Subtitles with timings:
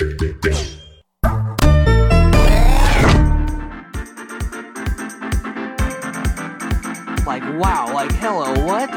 [0.00, 0.08] Like,
[7.60, 8.88] wow, like, hello, what?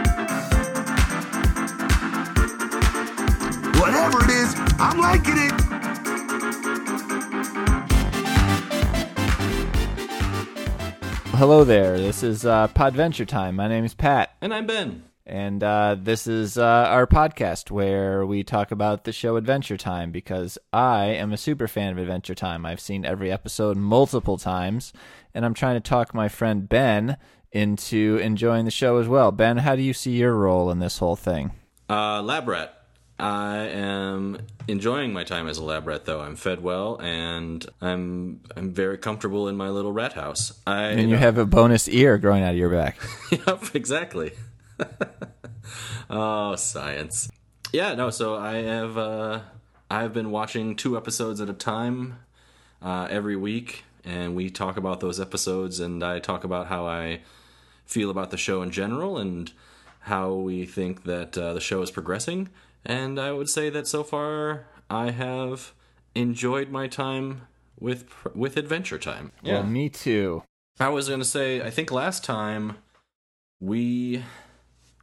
[3.82, 5.52] Whatever it is, I'm liking it.
[11.36, 11.98] Hello there.
[11.98, 13.58] This is uh, Podventure Time.
[13.58, 15.04] My name is Pat, And I'm Ben.
[15.26, 20.12] And uh, this is uh, our podcast where we talk about the show Adventure Time
[20.12, 22.66] because I am a super fan of Adventure Time.
[22.66, 24.92] I've seen every episode multiple times,
[25.34, 27.18] and I'm trying to talk my friend Ben
[27.54, 29.32] into enjoying the show as well.
[29.32, 31.52] Ben, how do you see your role in this whole thing?
[31.90, 32.80] Uh, lab rat.
[33.20, 36.20] I am enjoying my time as a lab rat, though.
[36.20, 40.60] I'm fed well, and I'm I'm very comfortable in my little rat house.
[40.68, 42.98] I And you have a bonus ear growing out of your back.
[43.32, 44.34] yep, exactly.
[46.10, 47.30] oh, science.
[47.72, 48.10] Yeah, no.
[48.10, 49.42] So I have uh,
[49.90, 52.20] I've been watching two episodes at a time
[52.82, 57.22] uh, every week, and we talk about those episodes, and I talk about how I
[57.86, 59.52] feel about the show in general, and
[60.02, 62.50] how we think that uh, the show is progressing.
[62.86, 65.74] And I would say that so far I have
[66.16, 67.48] enjoyed my time
[67.80, 69.32] with with Adventure Time.
[69.44, 70.44] Well, me too.
[70.80, 72.78] I was going to say, I think last time
[73.60, 74.24] we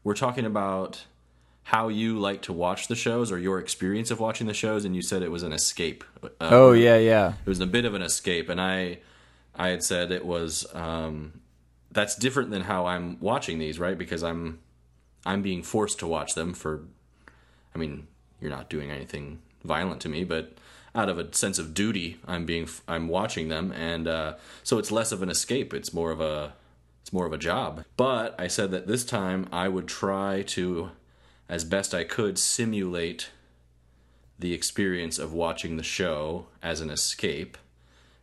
[0.05, 1.05] were talking about
[1.65, 4.97] how you like to watch the shows or your experience of watching the shows, and
[4.97, 6.03] you said it was an escape.
[6.23, 7.35] Uh, Oh yeah, yeah.
[7.45, 8.99] it was a bit of an escape, and I,
[9.55, 10.67] I had said it was.
[10.75, 11.41] Um,
[11.93, 13.99] that's different than how I'm watching these, right?
[13.99, 14.61] Because I'm,
[15.27, 16.83] I'm being forced to watch them for.
[17.75, 18.07] I mean,
[18.41, 20.55] you're not doing anything violent to me, but
[20.95, 24.91] out of a sense of duty, I'm being, I'm watching them, and uh, so it's
[24.91, 25.75] less of an escape.
[25.75, 26.53] It's more of a,
[27.11, 27.85] it's more of a job.
[27.97, 30.91] But I said that this time I would try to,
[31.49, 33.31] as best I could, simulate
[34.39, 37.59] the experience of watching the show as an escape.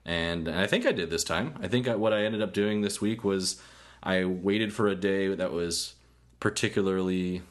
[0.06, 1.56] And I think I did this time.
[1.62, 3.62] I think I, what I ended up doing this week was
[4.02, 5.96] I waited for a day that was
[6.40, 7.42] particularly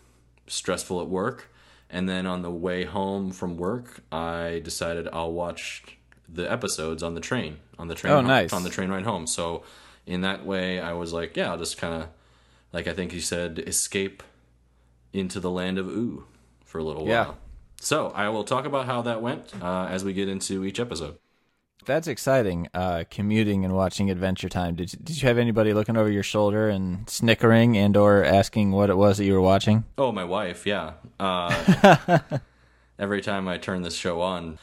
[0.46, 1.50] stressful at work.
[1.90, 5.84] And then on the way home from work, I decided I'll watch
[6.26, 8.54] the episodes on the train, on the train, Oh, home- nice.
[8.54, 9.26] on the train ride home.
[9.26, 9.64] So
[10.06, 12.08] in that way, I was like, yeah, I'll just kind of,
[12.72, 14.22] like I think he said, escape
[15.12, 16.24] into the land of Ooo
[16.64, 17.24] for a little Yeah.
[17.26, 17.38] while.
[17.80, 21.18] So I will talk about how that went uh, as we get into each episode.
[21.84, 22.68] That's exciting.
[22.74, 24.74] Uh, commuting and watching Adventure Time.
[24.74, 28.72] Did you, did you have anybody looking over your shoulder and snickering and or asking
[28.72, 29.84] what it was that you were watching?
[29.96, 30.94] Oh, my wife, yeah.
[31.20, 32.18] Uh,
[32.98, 34.58] every time I turn this show on,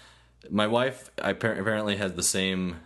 [0.49, 2.77] my wife apparently has the same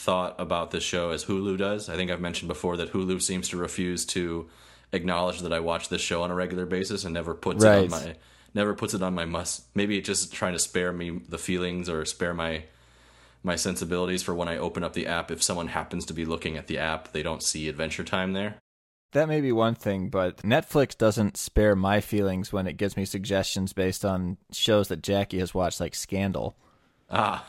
[0.00, 1.88] thought about this show as Hulu does.
[1.88, 4.48] I think I've mentioned before that Hulu seems to refuse to
[4.92, 7.90] acknowledge that I watch this show on a regular basis and never puts it on
[7.90, 8.16] my
[8.54, 9.64] never puts it on my must.
[9.74, 12.64] Maybe it's just trying to spare me the feelings or spare my
[13.42, 15.30] my sensibilities for when I open up the app.
[15.30, 18.56] If someone happens to be looking at the app, they don't see Adventure Time there.
[19.12, 23.04] That may be one thing, but Netflix doesn't spare my feelings when it gives me
[23.04, 26.56] suggestions based on shows that Jackie has watched, like Scandal.
[27.10, 27.44] Ah,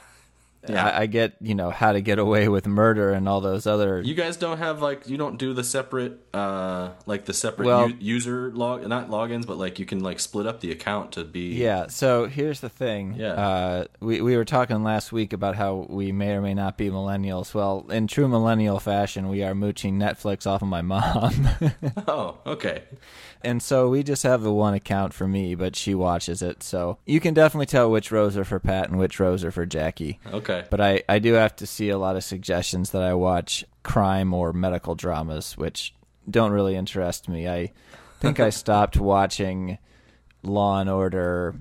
[0.69, 4.01] I, I get, you know, How to Get Away with Murder and all those other.
[4.01, 7.89] You guys don't have like you don't do the separate uh like the separate Well-
[7.89, 11.23] u- user log not logins but like you can like split up the account to
[11.23, 13.15] be Yeah, so here's the thing.
[13.17, 13.33] Yeah.
[13.33, 16.89] Uh, we, we were talking last week about how we may or may not be
[16.89, 17.53] millennials.
[17.53, 21.47] Well, in true millennial fashion, we are mooching Netflix off of my mom.
[22.07, 22.83] Oh, okay.
[23.43, 26.61] and so we just have the one account for me, but she watches it.
[26.63, 29.65] So you can definitely tell which rows are for Pat and which rows are for
[29.65, 30.19] Jackie.
[30.31, 30.50] Okay.
[30.69, 34.33] But I, I do have to see a lot of suggestions that I watch crime
[34.33, 35.93] or medical dramas, which
[36.29, 37.47] don't really interest me.
[37.47, 37.71] I
[38.19, 39.77] think I stopped watching
[40.43, 41.55] Law and Order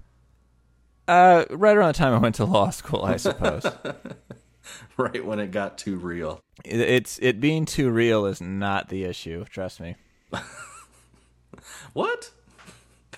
[1.09, 3.65] uh, right around the time I went to law school, I suppose.
[4.97, 6.39] right when it got too real.
[6.65, 9.45] It- it's it being too real is not the issue.
[9.47, 9.97] Trust me.
[11.93, 12.31] What?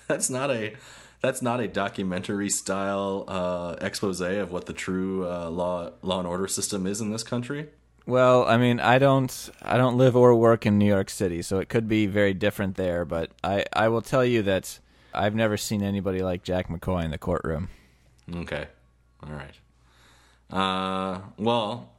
[0.09, 0.75] That's not a
[1.23, 6.29] that's not a documentary style uh expose of what the true uh, law law and
[6.29, 7.69] order system is in this country.
[8.05, 11.61] Well, I mean, I don't I don't live or work in New York City, so
[11.61, 13.05] it could be very different there.
[13.05, 14.81] But I I will tell you that
[15.15, 17.69] I've never seen anybody like Jack McCoy in the courtroom.
[18.35, 18.67] Okay.
[19.23, 19.55] All right.
[20.51, 21.92] Uh well,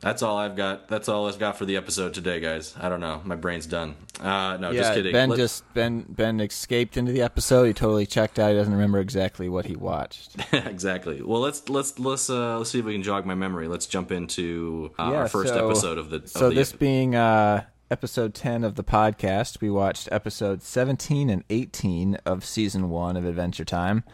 [0.00, 0.86] That's all I've got.
[0.86, 2.72] That's all I've got for the episode today, guys.
[2.78, 3.20] I don't know.
[3.24, 3.96] My brain's done.
[4.20, 5.12] Uh, no, yeah, just kidding.
[5.12, 7.64] Ben Let- just Ben Ben escaped into the episode.
[7.64, 8.50] He totally checked out.
[8.50, 10.36] He doesn't remember exactly what he watched.
[10.52, 11.20] exactly.
[11.20, 13.66] Well, let's let's let's uh, let's see if we can jog my memory.
[13.66, 16.16] Let's jump into uh, Yeah, our first so- episode of the.
[16.18, 21.28] Of So the this being uh, episode ten of the podcast, we watched episodes seventeen
[21.28, 24.04] and eighteen of season one of Adventure Time.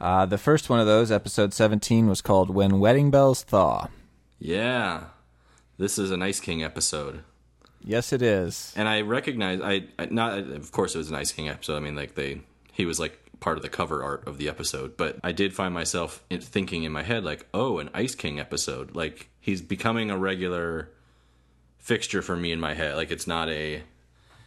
[0.00, 3.86] Uh, the first one of those, episode 17, was called When Wedding Bells Thaw.
[4.40, 5.04] Yeah,
[5.78, 7.22] this is an Ice King episode,
[7.84, 8.72] Yes, it is.
[8.76, 11.76] and I recognize I, I not of course it was an Ice King episode.
[11.76, 12.40] I mean, like they
[12.72, 15.74] he was like part of the cover art of the episode, but I did find
[15.74, 18.94] myself thinking in my head like, oh, an Ice King episode.
[18.94, 20.88] Like he's becoming a regular
[21.78, 22.96] fixture for me in my head.
[22.96, 23.82] Like it's not a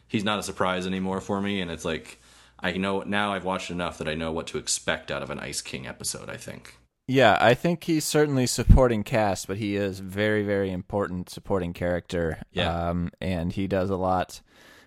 [0.07, 2.19] he's not a surprise anymore for me, and it's like.
[2.59, 5.38] I know now I've watched enough that I know what to expect out of an
[5.39, 6.75] Ice King episode, I think.
[7.07, 12.39] Yeah, I think he's certainly supporting cast, but he is very, very important supporting character.
[12.51, 12.89] Yeah.
[12.89, 14.42] Um, and he does a lot.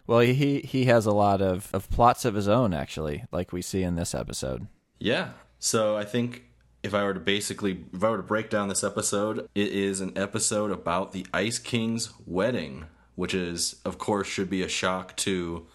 [0.06, 3.62] Well, he he has a lot of, of plots of his own, actually, like we
[3.62, 4.66] see in this episode.
[4.98, 5.30] Yeah.
[5.58, 6.44] So I think
[6.82, 10.00] if I were to basically, if I were to break down this episode, it is
[10.00, 15.16] an episode about the Ice King's wedding, which is, of course, should be a shock
[15.18, 15.66] to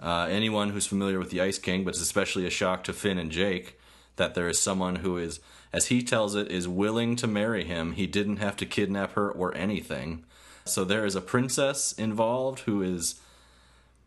[0.00, 3.18] uh, anyone who's familiar with the Ice King, but it's especially a shock to Finn
[3.18, 3.78] and Jake
[4.16, 5.40] that there is someone who is,
[5.72, 7.92] as he tells it, is willing to marry him.
[7.92, 10.24] He didn't have to kidnap her or anything.
[10.64, 13.20] So there is a princess involved who is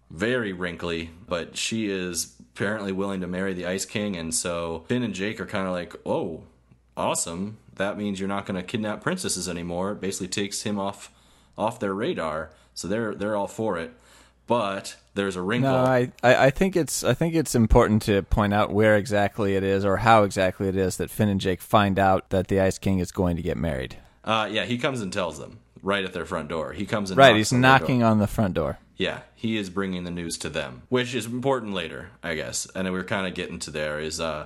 [0.09, 5.03] very wrinkly, but she is apparently willing to marry the Ice King, and so Finn
[5.03, 6.43] and Jake are kind of like, "Oh,
[6.95, 7.57] awesome!
[7.75, 11.11] That means you're not going to kidnap princesses anymore." It basically takes him off
[11.57, 13.93] off their radar, so they're they're all for it.
[14.45, 15.71] But there's a wrinkle.
[15.71, 19.55] No, I, I, I think it's I think it's important to point out where exactly
[19.55, 22.59] it is or how exactly it is that Finn and Jake find out that the
[22.59, 23.97] Ice King is going to get married.
[24.23, 26.73] uh, yeah, he comes and tells them right at their front door.
[26.73, 28.79] He comes and Right, he's on knocking on the front door.
[28.95, 32.67] Yeah, he is bringing the news to them, which is important later, I guess.
[32.75, 34.45] And we're kind of getting to there is uh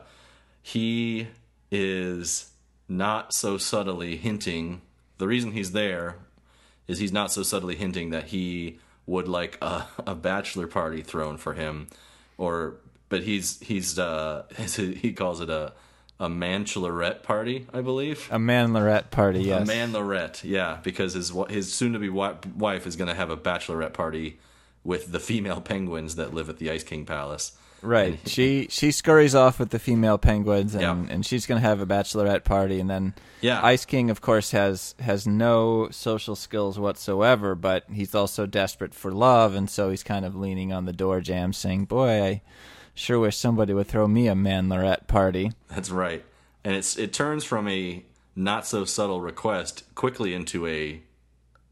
[0.62, 1.28] he
[1.72, 2.52] is
[2.90, 4.81] not so subtly hinting
[5.18, 6.16] the reason he's there
[6.88, 11.38] is he's not so subtly hinting that he would like a, a bachelor party thrown
[11.38, 11.88] for him
[12.38, 12.75] or
[13.09, 14.44] but he's he's uh
[14.75, 15.74] he calls it a
[16.19, 18.27] a manchlerette party, I believe.
[18.31, 19.62] A man Lorette party, yes.
[19.62, 23.30] A man Lorette, yeah, because his his soon to be wife is going to have
[23.30, 24.39] a bachelorette party
[24.83, 27.51] with the female penguins that live at the Ice King Palace.
[27.81, 28.19] Right.
[28.27, 31.13] She she scurries off with the female penguins and, Yeah.
[31.13, 33.63] and she's gonna have a bachelorette party and then Yeah.
[33.63, 39.12] Ice King of course has has no social skills whatsoever, but he's also desperate for
[39.12, 42.41] love and so he's kind of leaning on the door jamb saying, Boy, I
[42.95, 45.51] sure wish somebody would throw me a man Lorette party.
[45.69, 46.25] That's right,
[46.63, 48.03] and it's it turns from a
[48.35, 51.01] not so subtle request quickly into a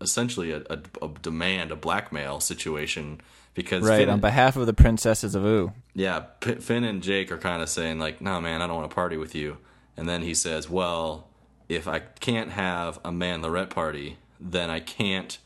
[0.02, 3.22] essentially a, a, a demand, a blackmail situation
[3.56, 5.74] because Right, Finn, on behalf of the princesses of Ooo.
[5.96, 8.90] yeah, P- Finn and Jake are kind of saying like, "No, man, I don't want
[8.90, 9.58] to party with you."
[9.98, 11.30] And then he says, "Well,
[11.68, 15.40] if I can't have a man Lorette party, then I can't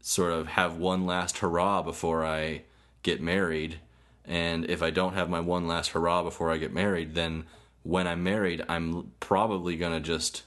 [0.00, 2.62] sort of have one last hurrah before I
[3.02, 3.80] get married.
[4.24, 7.44] And if I don't have my one last hurrah before I get married, then
[7.82, 10.42] when I'm married, I'm probably going to just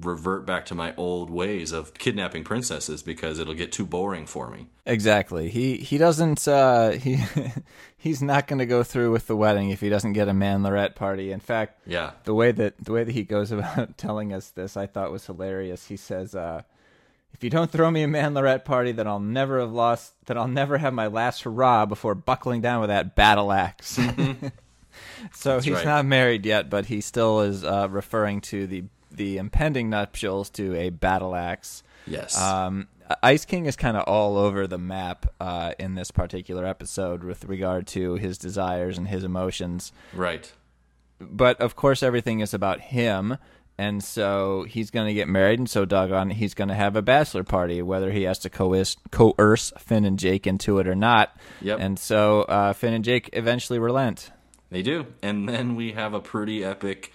[0.00, 4.48] revert back to my old ways of kidnapping princesses because it'll get too boring for
[4.50, 5.48] me." Exactly.
[5.48, 7.18] He he doesn't uh he
[7.96, 10.94] he's not gonna go through with the wedding if he doesn't get a man Lorette
[10.94, 11.30] party.
[11.32, 12.12] In fact, Yeah.
[12.24, 15.26] the way that the way that he goes about telling us this I thought was
[15.26, 15.86] hilarious.
[15.88, 16.62] He says, uh,
[17.32, 20.38] if you don't throw me a man Lorette party, then I'll never have lost then
[20.38, 23.98] I'll never have my last hurrah before buckling down with that battle axe.
[25.32, 25.84] so he's right.
[25.84, 28.84] not married yet, but he still is uh, referring to the
[29.16, 31.82] the impending nuptials to a battle axe.
[32.06, 32.38] Yes.
[32.38, 32.88] Um,
[33.22, 37.44] Ice King is kind of all over the map uh, in this particular episode with
[37.44, 39.92] regard to his desires and his emotions.
[40.14, 40.52] right.
[41.20, 43.38] But of course, everything is about him.
[43.76, 47.02] And so he's going to get married, and so doggone, he's going to have a
[47.02, 51.36] bachelor party, whether he has to coerce, coerce Finn and Jake into it or not.
[51.60, 51.80] Yep.
[51.80, 54.30] And so uh, Finn and Jake eventually relent.
[54.70, 55.06] They do.
[55.22, 57.12] And then we have a pretty epic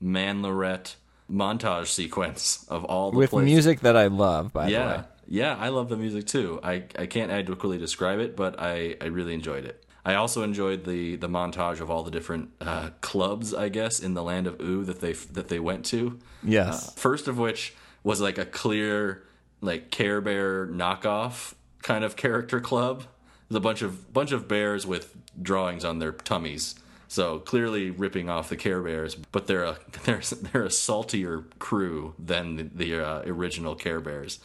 [0.00, 0.94] Man Lorette
[1.30, 3.44] montage sequence of all the with places.
[3.52, 4.96] music that I love, by the Yeah.
[4.98, 5.04] way.
[5.28, 6.60] Yeah, I love the music too.
[6.62, 9.84] I, I can't adequately describe it, but I, I really enjoyed it.
[10.04, 14.14] I also enjoyed the, the montage of all the different uh, clubs, I guess, in
[14.14, 16.20] the land of Ooo that they that they went to.
[16.44, 16.88] Yes.
[16.88, 19.24] Uh, first of which was like a clear
[19.60, 23.02] like Care Bear knockoff kind of character club.
[23.48, 26.76] There's a bunch of bunch of bears with drawings on their tummies.
[27.08, 30.20] So clearly ripping off the Care Bears, but they're a they're
[30.52, 34.38] they're a saltier crew than the, the uh, original Care Bears.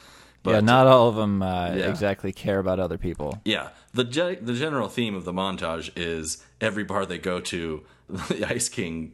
[0.44, 1.89] But yeah, not all of them uh, Yeah.
[1.89, 3.39] exactly care about other people.
[3.46, 7.84] yeah, the ge- the general theme of the montage is every bar they go to,
[8.10, 9.12] the Ice King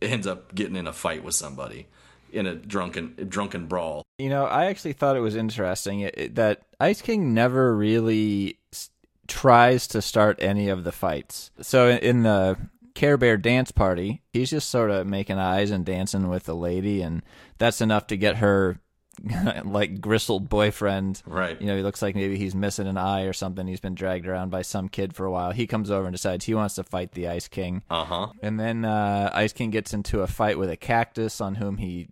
[0.00, 1.86] ends up getting in a fight with somebody
[2.32, 4.02] in a drunken drunken brawl.
[4.18, 8.58] You know, I actually thought it was interesting it, it- that Ice King never really
[8.72, 8.90] s-
[9.26, 11.50] tries to start any of the fights.
[11.60, 12.56] So in, in the
[12.98, 14.22] Care Bear dance party.
[14.32, 17.22] He's just sort of making eyes and dancing with the lady, and
[17.56, 18.80] that's enough to get her
[19.64, 21.22] like gristled boyfriend.
[21.24, 21.60] Right.
[21.60, 23.68] You know, he looks like maybe he's missing an eye or something.
[23.68, 25.52] He's been dragged around by some kid for a while.
[25.52, 27.84] He comes over and decides he wants to fight the Ice King.
[27.88, 28.26] Uh huh.
[28.42, 32.08] And then uh, Ice King gets into a fight with a cactus on whom he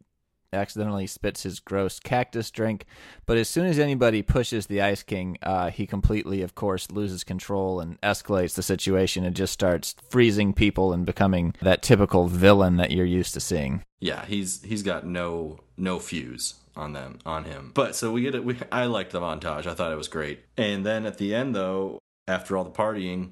[0.52, 2.86] accidentally spits his gross cactus drink.
[3.26, 7.24] But as soon as anybody pushes the Ice King, uh, he completely, of course, loses
[7.24, 12.76] control and escalates the situation and just starts freezing people and becoming that typical villain
[12.76, 13.82] that you're used to seeing.
[14.00, 17.72] Yeah, he's he's got no no fuse on them on him.
[17.74, 18.44] But so we get it.
[18.44, 19.66] We, I liked the montage.
[19.66, 20.40] I thought it was great.
[20.56, 21.98] And then at the end, though,
[22.28, 23.30] after all the partying,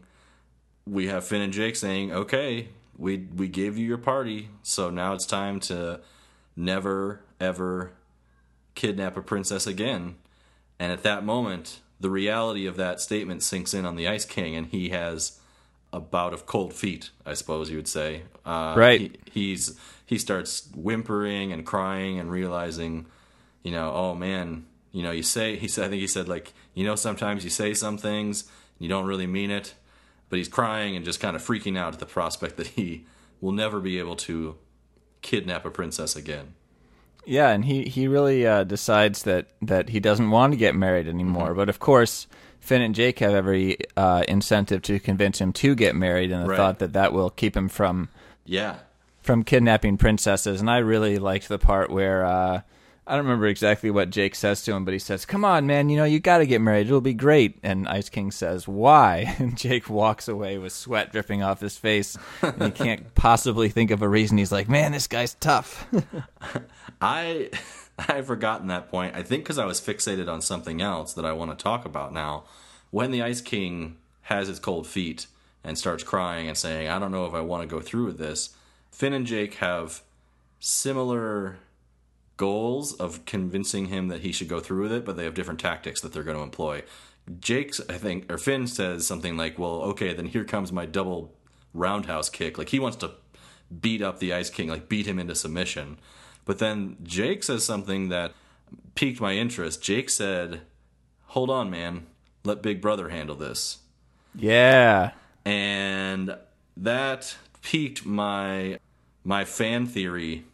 [0.87, 5.12] we have Finn and Jake saying, "Okay, we we gave you your party, so now
[5.12, 6.00] it's time to
[6.56, 7.92] never ever
[8.75, 10.16] kidnap a princess again."
[10.78, 14.56] And at that moment, the reality of that statement sinks in on the Ice King,
[14.56, 15.40] and he has
[15.92, 18.23] a bout of cold feet, I suppose you would say.
[18.44, 19.00] Uh, Right.
[19.32, 23.06] he- he's he starts whimpering and crying and realizing,
[23.62, 26.52] you know, oh man, you know, you say he said I think he said like,
[26.75, 28.44] you know, sometimes you say some things
[28.78, 29.75] you don't really mean it,
[30.28, 33.06] but he's crying and just kind of freaking out at the prospect that he
[33.40, 34.56] will never be able to
[35.25, 36.54] kidnap a princess again.
[37.26, 41.09] Yeah, and he he really uh, decides that that he doesn't want to get married
[41.09, 41.54] anymore.
[41.54, 42.26] But of course,
[42.61, 46.49] Finn and Jake have every uh, incentive to convince him to get married, and the
[46.50, 46.57] Right.
[46.57, 48.11] thought that that will keep him from
[48.45, 48.76] Yeah.
[49.23, 50.61] from kidnapping princesses.
[50.61, 52.61] And I really liked the part where uh,
[53.06, 55.90] I don't remember exactly what Jake says to him, but he says, "Come on, man,
[55.90, 56.87] you know you got to get married.
[56.87, 61.42] It'll be great." And Ice King says, "Why?" And Jake walks away with sweat dripping
[61.42, 62.16] off his face.
[62.40, 64.38] and he can't possibly think of a reason.
[64.38, 65.87] He's like, "Man, this guy's tough."
[67.00, 67.50] I
[67.99, 69.14] I've forgotten that point.
[69.14, 72.12] I think because I was fixated on something else that I want to talk about
[72.12, 72.44] now.
[72.90, 75.26] When the Ice King has his cold feet
[75.62, 78.18] and starts crying and saying, "I don't know if I want to go through with
[78.18, 78.54] this,"
[78.90, 80.00] Finn and Jake have
[80.58, 81.58] similar
[82.36, 85.60] goals of convincing him that he should go through with it, but they have different
[85.60, 86.82] tactics that they're going to employ.
[87.40, 91.34] Jake's, I think, or Finn says something like, "Well, okay, then here comes my double
[91.72, 93.12] roundhouse kick." Like he wants to
[93.80, 95.98] beat up the Ice King, like beat him into submission.
[96.44, 98.32] But then Jake says something that
[98.94, 99.82] piqued my interest.
[99.82, 100.62] Jake said,
[101.28, 102.06] "Hold on, man.
[102.44, 103.78] Let Big Brother handle this."
[104.34, 105.12] yeah.
[105.44, 106.36] and
[106.76, 108.78] that piqued my
[109.24, 110.44] my fan theory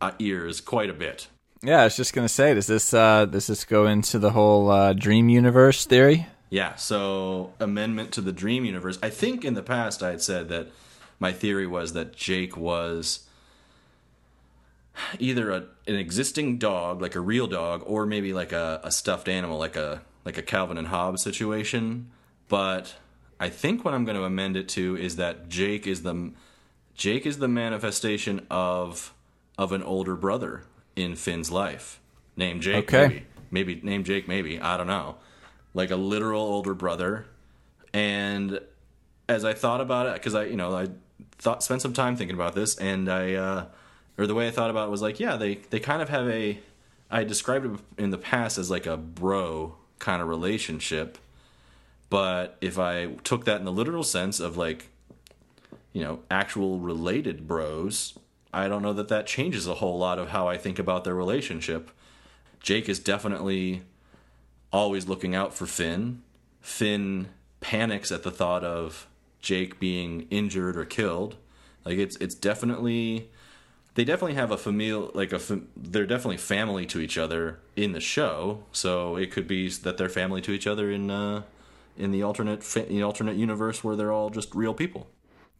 [0.00, 1.28] uh, ears quite a bit.
[1.62, 4.70] Yeah, I was just gonna say, does this uh, does this go into the whole
[4.70, 6.26] uh, dream universe theory?
[6.50, 8.98] Yeah, so amendment to the dream universe.
[9.02, 10.68] I think in the past I had said that
[11.18, 13.26] my theory was that Jake was
[15.18, 19.28] either a, an existing dog, like a real dog, or maybe like a, a stuffed
[19.28, 22.10] animal, like a like a Calvin and Hobbes situation.
[22.48, 22.94] But
[23.38, 26.32] I think what I'm going to amend it to is that Jake is the
[26.94, 29.12] Jake is the manifestation of
[29.58, 32.00] of an older brother in Finn's life,
[32.36, 32.92] named Jake.
[32.92, 33.08] Okay.
[33.50, 34.28] Maybe, maybe named Jake.
[34.28, 35.16] Maybe I don't know,
[35.74, 37.26] like a literal older brother.
[37.92, 38.60] And
[39.28, 40.88] as I thought about it, because I, you know, I
[41.38, 43.66] thought spent some time thinking about this, and I, uh,
[44.18, 46.28] or the way I thought about it was like, yeah, they they kind of have
[46.28, 46.58] a.
[47.10, 51.18] I described it in the past as like a bro kind of relationship,
[52.10, 54.88] but if I took that in the literal sense of like,
[55.92, 58.18] you know, actual related bros,
[58.56, 61.14] I don't know that that changes a whole lot of how I think about their
[61.14, 61.90] relationship.
[62.58, 63.82] Jake is definitely
[64.72, 66.22] always looking out for Finn.
[66.62, 67.28] Finn
[67.60, 69.08] panics at the thought of
[69.40, 71.36] Jake being injured or killed.
[71.84, 73.30] Like it's it's definitely
[73.94, 75.40] they definitely have a familial like a
[75.76, 78.64] they're definitely family to each other in the show.
[78.72, 81.42] So it could be that they're family to each other in uh
[81.98, 85.08] in the alternate the alternate universe where they're all just real people.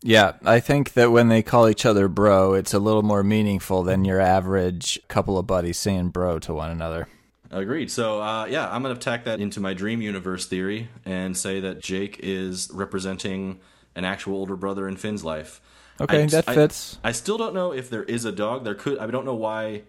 [0.03, 3.83] Yeah, I think that when they call each other bro, it's a little more meaningful
[3.83, 7.09] than your average couple of buddies saying bro to one another.
[7.51, 7.91] Agreed.
[7.91, 11.61] So, uh, yeah, I'm going to tack that into my dream universe theory and say
[11.61, 13.61] that Jake is representing
[13.95, 15.61] an actual older brother in Finn's life.
[16.01, 16.99] Okay, I- that I- fits.
[17.03, 18.65] I, still don't know if there is a dog.
[18.65, 18.99] There could.
[18.99, 19.83] I don't know why.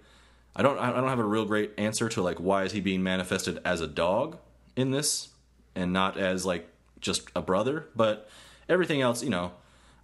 [0.55, 0.77] I don't.
[0.79, 3.81] I don't have a real great answer to like why is he being manifested as
[3.81, 4.37] a dog
[4.75, 5.29] in this
[5.75, 6.67] and not as like
[7.01, 7.87] just a brother.
[7.95, 8.29] But
[8.69, 9.51] everything else, you know,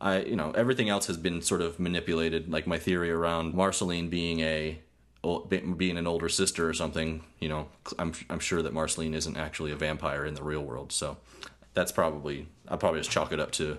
[0.02, 2.52] I you know everything else has been sort of manipulated.
[2.52, 4.80] Like my theory around Marceline being a
[5.78, 7.24] being an older sister or something.
[7.40, 10.92] You know, I'm I'm sure that Marceline isn't actually a vampire in the real world.
[10.92, 11.18] So
[11.74, 13.78] that's probably I'll probably just chalk it up to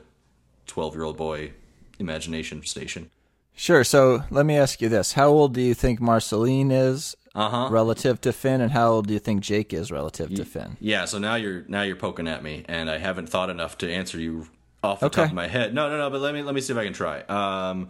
[0.67, 1.53] twelve year old boy
[1.99, 3.11] imagination station.
[3.57, 3.85] Sure.
[3.85, 7.69] So let me ask you this: How old do you think Marceline is Uh huh.
[7.71, 10.77] relative to Finn, and how old do you think Jake is relative to Finn?
[10.81, 13.93] Yeah, so now you're now you're poking at me, and I haven't thought enough to
[13.93, 14.49] answer you
[14.85, 15.23] off the Okay.
[15.23, 15.75] top of my head.
[15.75, 16.11] No, no, no.
[16.11, 17.21] But let me let me see if I can try.
[17.23, 17.89] Um,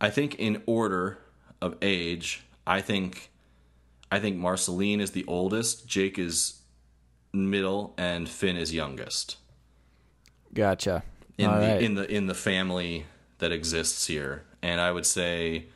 [0.00, 1.18] I think in order
[1.60, 3.30] of age, I think
[4.10, 6.60] I think Marceline is the oldest, Jake is
[7.32, 9.36] middle, and Finn is youngest
[10.52, 11.02] Gotcha.
[11.38, 11.82] in All the right.
[11.82, 13.06] in the in the family
[13.38, 14.44] that exists here.
[14.62, 15.66] And I would say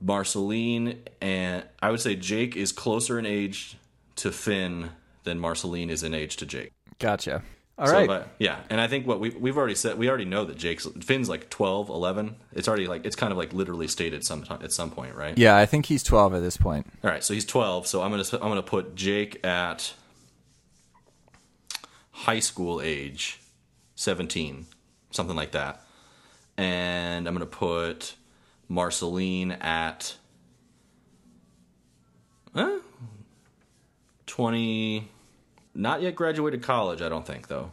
[0.00, 3.76] Marceline and I would say Jake is closer in age
[4.16, 4.90] to Finn
[5.24, 6.72] than Marceline is in age to Jake.
[6.98, 7.42] Gotcha.
[7.78, 8.06] All So, right.
[8.08, 10.84] but, yeah, and I think what we we've already said we already know that Jake's
[11.00, 12.34] Finn's like 12, 11.
[12.52, 15.38] It's already like it's kind of like literally stated sometime at some point, right?
[15.38, 16.86] yeah, I think he's 12 at this point.
[17.04, 17.86] All right, so he's 12.
[17.86, 19.94] So I'm gonna I'm gonna put Jake at
[22.10, 23.38] high school age,
[23.94, 24.66] 17,
[25.12, 25.80] something like that,
[26.56, 28.16] and I'm gonna put
[28.68, 30.16] Marceline at
[32.56, 32.78] uh,
[34.26, 35.08] 20.
[35.78, 37.70] Not yet graduated college, I don't think though.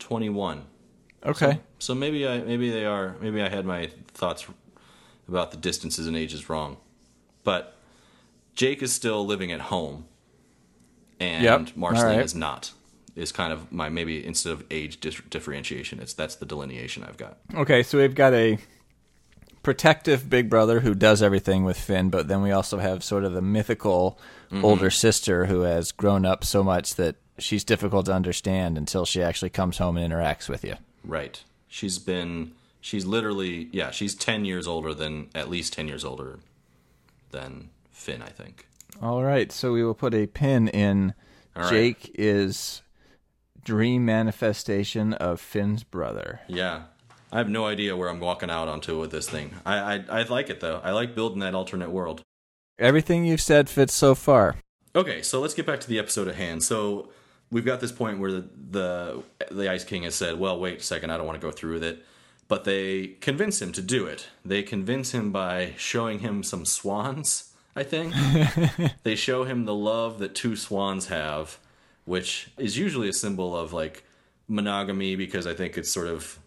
[0.00, 0.62] 21.
[1.24, 1.60] Okay.
[1.78, 4.44] So maybe I maybe they are maybe I had my thoughts
[5.28, 6.78] about the distances and ages wrong.
[7.44, 7.76] But
[8.54, 10.06] Jake is still living at home
[11.20, 11.76] and Yep.
[11.76, 12.24] Marceline right.
[12.24, 12.72] is not.
[13.14, 17.16] Is kind of my maybe instead of age dis- differentiation, it's that's the delineation I've
[17.16, 17.38] got.
[17.54, 18.58] Okay, so we've got a
[19.62, 23.32] protective big brother who does everything with Finn, but then we also have sort of
[23.32, 24.18] the mythical
[24.50, 24.64] Mm-hmm.
[24.64, 29.22] older sister who has grown up so much that she's difficult to understand until she
[29.22, 30.74] actually comes home and interacts with you.
[31.04, 31.42] Right.
[31.68, 36.38] She's been she's literally yeah, she's 10 years older than at least 10 years older
[37.30, 38.66] than Finn, I think.
[39.00, 41.14] All right, so we will put a pin in
[41.54, 41.70] All right.
[41.70, 42.82] Jake is
[43.64, 46.40] dream manifestation of Finn's brother.
[46.48, 46.84] Yeah.
[47.30, 49.52] I have no idea where I'm walking out onto with this thing.
[49.66, 50.80] I, I I like it though.
[50.82, 52.22] I like building that alternate world.
[52.78, 54.56] Everything you've said fits so far.
[54.96, 56.62] Okay, so let's get back to the episode at hand.
[56.62, 57.10] So
[57.50, 60.82] we've got this point where the the, the Ice King has said, "Well, wait a
[60.82, 62.04] second, I don't want to go through with it."
[62.48, 64.28] But they convince him to do it.
[64.44, 68.14] They convince him by showing him some swans, I think.
[69.02, 71.58] they show him the love that two swans have,
[72.06, 74.04] which is usually a symbol of like
[74.48, 76.38] monogamy because I think it's sort of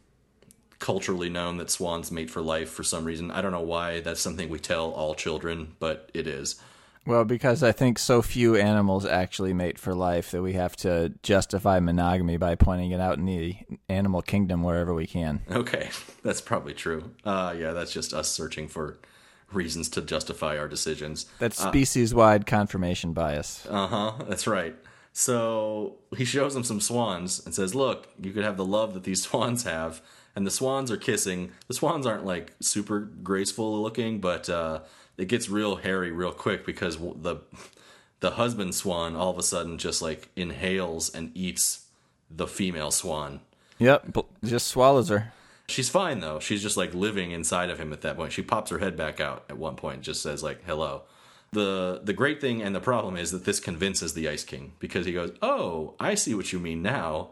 [0.80, 3.30] culturally known that swans mate for life for some reason.
[3.30, 6.60] I don't know why that's something we tell all children, but it is.
[7.06, 11.14] Well, because I think so few animals actually mate for life that we have to
[11.24, 13.56] justify monogamy by pointing it out in the
[13.90, 15.42] animal kingdom wherever we can.
[15.50, 15.90] Okay,
[16.24, 17.12] that's probably true.
[17.26, 19.00] Uh, yeah, that's just us searching for
[19.52, 21.26] reasons to justify our decisions.
[21.40, 23.66] That's species wide confirmation bias.
[23.70, 24.14] Uh huh.
[24.28, 24.76] That's right.
[25.14, 29.04] So he shows them some swans and says, "Look, you could have the love that
[29.04, 30.02] these swans have."
[30.34, 31.52] And the swans are kissing.
[31.68, 34.80] The swans aren't like super graceful looking, but uh,
[35.18, 37.42] it gets real hairy real quick because the
[38.22, 41.88] the husband swan all of a sudden just like inhales and eats
[42.30, 43.42] the female swan.
[43.80, 45.34] Yep, just swallows her.
[45.68, 46.40] She's fine though.
[46.40, 48.34] She's just like living inside of him at that point.
[48.34, 51.04] She pops her head back out at one point, and just says like hello.
[51.52, 55.06] The the great thing and the problem is that this convinces the Ice King because
[55.06, 57.32] he goes, "Oh, I see what you mean now.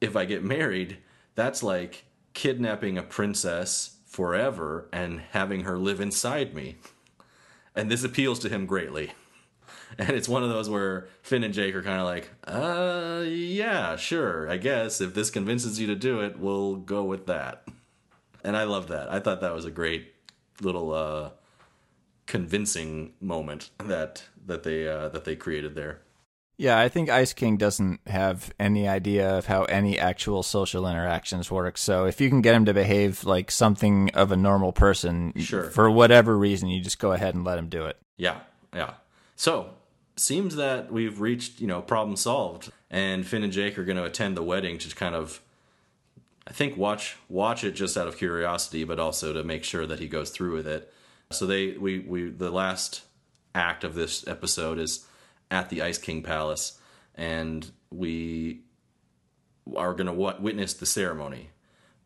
[0.00, 0.98] If I get married,
[1.34, 2.04] that's like
[2.34, 6.76] kidnapping a princess forever and having her live inside me."
[7.78, 9.12] And this appeals to him greatly.
[9.98, 13.96] And it's one of those where Finn and Jake are kind of like, uh, yeah,
[13.96, 15.00] sure, I guess.
[15.00, 17.66] If this convinces you to do it, we'll go with that.
[18.44, 19.10] And I love that.
[19.10, 20.12] I thought that was a great
[20.60, 21.30] little uh,
[22.26, 26.02] convincing moment that that they uh, that they created there.
[26.60, 31.52] Yeah, I think Ice King doesn't have any idea of how any actual social interactions
[31.52, 31.78] work.
[31.78, 35.70] So if you can get him to behave like something of a normal person, Sure.
[35.70, 37.96] for whatever reason, you just go ahead and let him do it.
[38.16, 38.40] Yeah,
[38.74, 38.94] yeah.
[39.36, 39.70] So
[40.16, 44.04] seems that we've reached you know problem solved, and Finn and Jake are going to
[44.04, 45.40] attend the wedding to kind of,
[46.44, 50.00] I think watch watch it just out of curiosity, but also to make sure that
[50.00, 50.92] he goes through with it.
[51.30, 53.02] So they we we the last
[53.54, 55.04] act of this episode is
[55.50, 56.78] at the Ice King Palace,
[57.14, 58.60] and we
[59.76, 61.50] are going to witness the ceremony.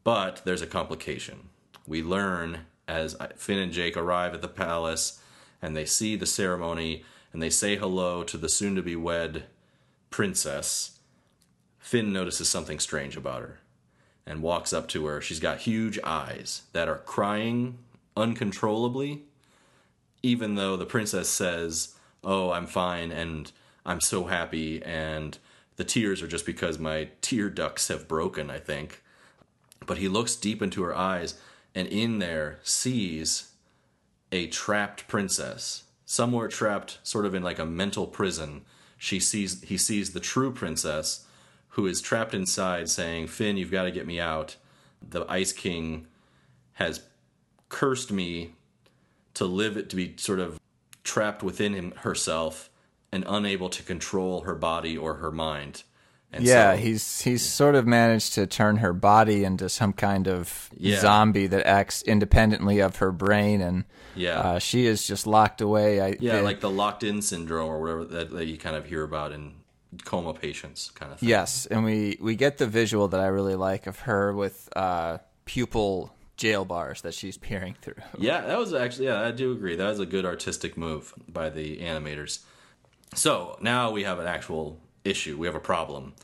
[0.04, 1.48] But there's a complication.
[1.86, 5.20] We learn as uh, Finn and Jake arrive at the palace
[5.60, 9.44] and they see the ceremony and they say hello to the soon to be wed
[10.10, 10.98] princess.
[11.78, 13.60] Finn notices something strange about her
[14.26, 15.20] and walks up to her.
[15.20, 17.78] She's got huge eyes that are crying
[18.16, 19.22] uncontrollably,
[20.22, 23.50] even though the princess says, Oh, I'm fine and
[23.84, 25.36] I'm so happy, and
[25.76, 29.02] the tears are just because my tear ducts have broken, I think.
[29.84, 31.34] But he looks deep into her eyes
[31.74, 33.52] and in there sees
[34.30, 38.62] a trapped princess, somewhere trapped sort of in like a mental prison.
[38.96, 41.26] She sees he sees the true princess
[41.70, 44.56] who is trapped inside saying, Finn, you've got to get me out.
[45.06, 46.06] The Ice King
[46.74, 47.00] has
[47.68, 48.52] cursed me
[49.34, 50.60] to live it to be sort of
[51.04, 52.70] trapped within him herself
[53.10, 55.82] and unable to control her body or her mind.
[56.32, 60.26] And yeah, so- he's he's sort of managed to turn her body into some kind
[60.26, 60.98] of Yeah.
[61.00, 63.84] zombie that acts independently of her brain, and
[64.14, 64.38] Yeah.
[64.40, 66.00] uh, she is just locked away.
[66.00, 68.86] I, yeah, it- like the locked in syndrome or whatever that, that you kind of
[68.86, 69.52] hear about in
[70.06, 71.28] coma patients kind of thing.
[71.28, 75.18] yes, and we we get the visual that I really like of her with uh,
[75.44, 78.02] pupil jail bars that she's peering through.
[78.18, 79.76] Yeah, that was actually yeah, I do agree.
[79.76, 82.40] That was a good artistic move by the animators.
[83.14, 85.38] So now we have an actual issue.
[85.38, 86.14] We have a problem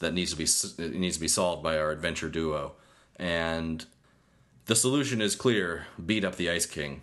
[0.00, 0.48] that needs to be
[0.82, 2.72] it needs to be solved by our adventure duo,
[3.16, 3.86] and
[4.66, 7.02] the solution is clear: beat up the Ice King.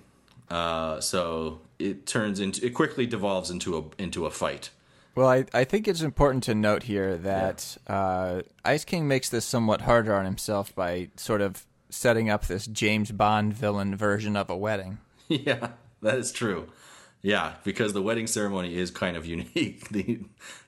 [0.50, 4.72] Uh, so it turns into it quickly devolves into a into a fight.
[5.16, 9.46] Well, I, I think it's important to note here that uh, Ice King makes this
[9.46, 14.50] somewhat harder on himself by sort of setting up this James Bond villain version of
[14.50, 15.00] a wedding.
[15.32, 16.70] Yeah, that is true.
[17.22, 19.90] Yeah, because the wedding ceremony is kind of unique.
[19.90, 20.22] The,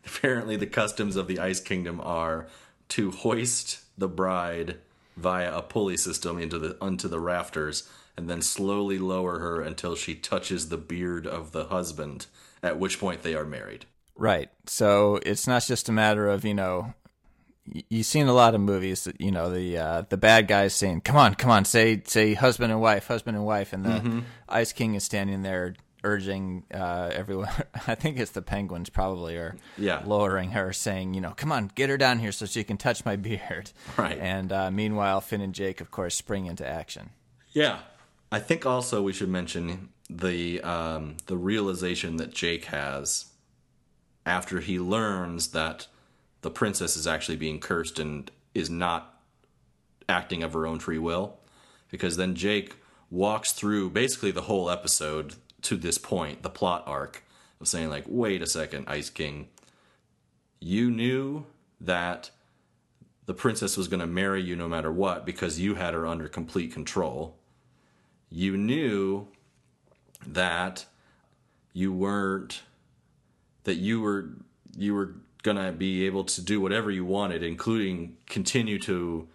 [0.05, 2.47] apparently, the customs of the Ice Kingdom are
[2.89, 4.77] to hoist the bride
[5.17, 9.95] via a pulley system into the onto the rafters, and then slowly lower her until
[9.95, 12.27] she touches the beard of the husband.
[12.61, 13.87] At which point they are married.
[14.15, 14.49] Right.
[14.67, 16.93] So it's not just a matter of you know,
[17.65, 19.03] you've seen a lot of movies.
[19.05, 22.33] that, You know the uh, the bad guys saying, "Come on, come on, say say
[22.33, 24.19] husband and wife, husband and wife," and the Mm-hmm.
[24.49, 27.49] Ice King is standing there urging uh, everyone.
[27.87, 30.01] I think it's the penguins probably are Yeah.
[30.05, 33.05] lowering her, saying, "You know, come on, get her down here so she can touch
[33.05, 34.17] my beard." Right.
[34.17, 37.11] And uh, meanwhile, Finn and Jake, of course, spring into action.
[37.53, 37.79] Yeah,
[38.31, 43.25] I think also we should mention the um, the realization that Jake has
[44.25, 45.87] after he learns that
[46.41, 49.21] the princess is actually being cursed and is not
[50.09, 51.39] acting of her own free will,
[51.89, 52.75] because then Jake
[53.09, 57.23] walks through basically the whole episode to this point, the plot arc
[57.59, 59.49] of saying like, "Wait a second, Ice King,
[60.59, 61.45] you knew
[61.79, 62.31] that."
[63.27, 66.27] The princess was going to marry you no matter what because you had her under
[66.27, 67.37] complete control
[68.31, 69.27] you knew
[70.25, 70.85] that
[71.73, 72.63] you weren't
[73.65, 74.29] that you were
[74.75, 79.27] you were gonna be able to do whatever you wanted including continue to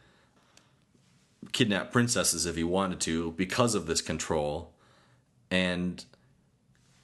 [1.53, 4.73] kidnap princesses if you wanted to because of this control.
[5.51, 6.05] And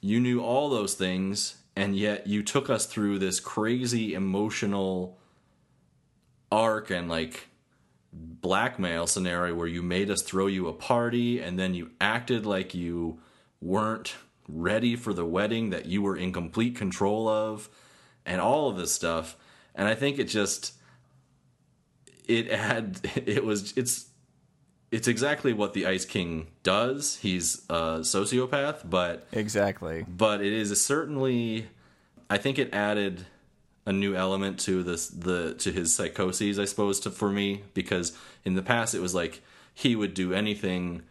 [0.01, 5.17] you knew all those things and yet you took us through this crazy emotional
[6.51, 7.47] arc and like
[8.11, 12.75] blackmail scenario where you made us throw you a party and then you acted like
[12.75, 13.19] you
[13.59, 14.15] weren't
[14.47, 17.69] ready for the wedding that you were in complete control of
[18.25, 19.35] and all of this stuff.
[19.75, 20.73] And i think it just
[22.27, 24.07] it had it was it's
[24.91, 27.17] it's exactly what the ice king does.
[27.17, 30.05] He's a sociopath but Exactly.
[30.07, 31.67] but it is certainly
[32.29, 33.25] I think it added
[33.85, 38.15] a new element to this the to his psychoses I suppose to for me because
[38.45, 39.41] in the past it was like
[39.73, 41.01] he would do anything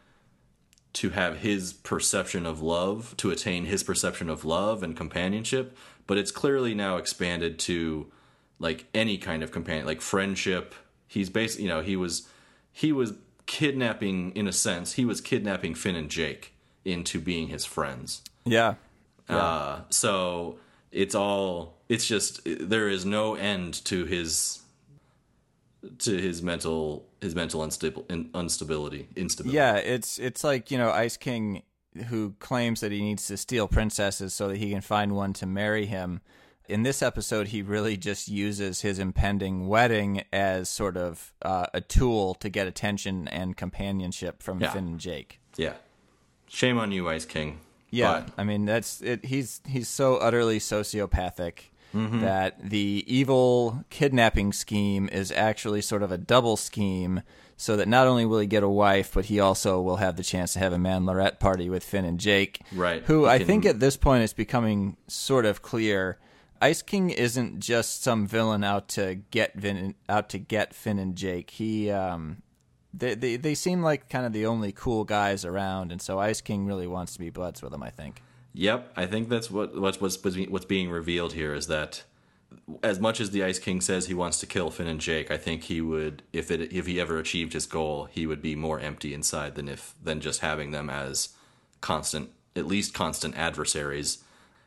[0.94, 6.18] to have his perception of love to attain his perception of love and companionship but
[6.18, 8.10] it's clearly now expanded to
[8.58, 10.74] like any kind of companion like friendship
[11.08, 12.28] he's basically you know he was
[12.72, 13.14] he was
[13.46, 18.74] kidnapping in a sense he was kidnapping Finn and Jake into being his friends Yeah.
[19.28, 20.58] uh, so
[20.90, 24.60] it's all it's just there is no end to his
[25.98, 29.56] to his mental his mental unstable in, instability instability.
[29.56, 31.62] Yeah, it's it's like you know Ice King
[32.08, 35.46] who claims that he needs to steal princesses so that he can find one to
[35.46, 36.20] marry him.
[36.68, 41.80] In this episode, he really just uses his impending wedding as sort of uh, a
[41.80, 44.70] tool to get attention and companionship from Yeah.
[44.70, 45.40] Finn and Jake.
[45.56, 45.74] Yeah.
[46.48, 47.58] Shame on you, Ice King.
[47.90, 49.24] Yeah, But- I mean that's it.
[49.26, 51.54] He's he's so utterly sociopathic
[51.94, 52.20] Mm-hmm.
[52.22, 57.20] that the evil kidnapping scheme is actually sort of a double scheme,
[57.62, 60.24] so that not only will he get a wife, but he also will have the
[60.24, 62.60] chance to have a man Lorette party with Finn and Jake.
[62.74, 63.04] Right.
[63.04, 66.18] Who I can- think at this point is becoming sort of clear.
[66.60, 71.14] Ice King isn't just some villain out to get Vin, out to get Finn and
[71.14, 71.50] Jake.
[71.50, 72.42] He um,
[72.92, 76.40] they, they they seem like kind of the only cool guys around, and so Ice
[76.40, 77.82] King really wants to be buds with them.
[77.84, 78.22] I think.
[78.54, 82.02] Yep, I think that's what what's what's what's being revealed here is that
[82.82, 85.36] as much as the Ice King says he wants to kill Finn and Jake, I
[85.36, 88.80] think he would if it if he ever achieved his goal, he would be more
[88.80, 91.30] empty inside than if than just having them as
[91.80, 94.22] constant at least constant adversaries,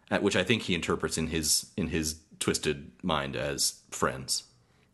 [0.09, 4.43] at which I think he interprets in his in his twisted mind as friends.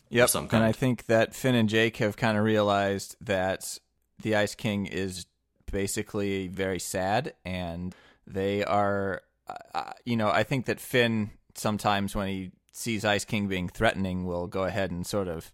[0.09, 0.23] Yep.
[0.25, 0.63] of some kind.
[0.63, 3.77] And I think that Finn and Jake have kind of realized that
[4.21, 5.25] the Ice King is
[5.71, 7.95] basically very sad, and
[8.27, 13.25] they are, uh, uh, you know, I think that Finn sometimes when he sees Ice
[13.25, 15.51] King being threatening will go ahead and sort of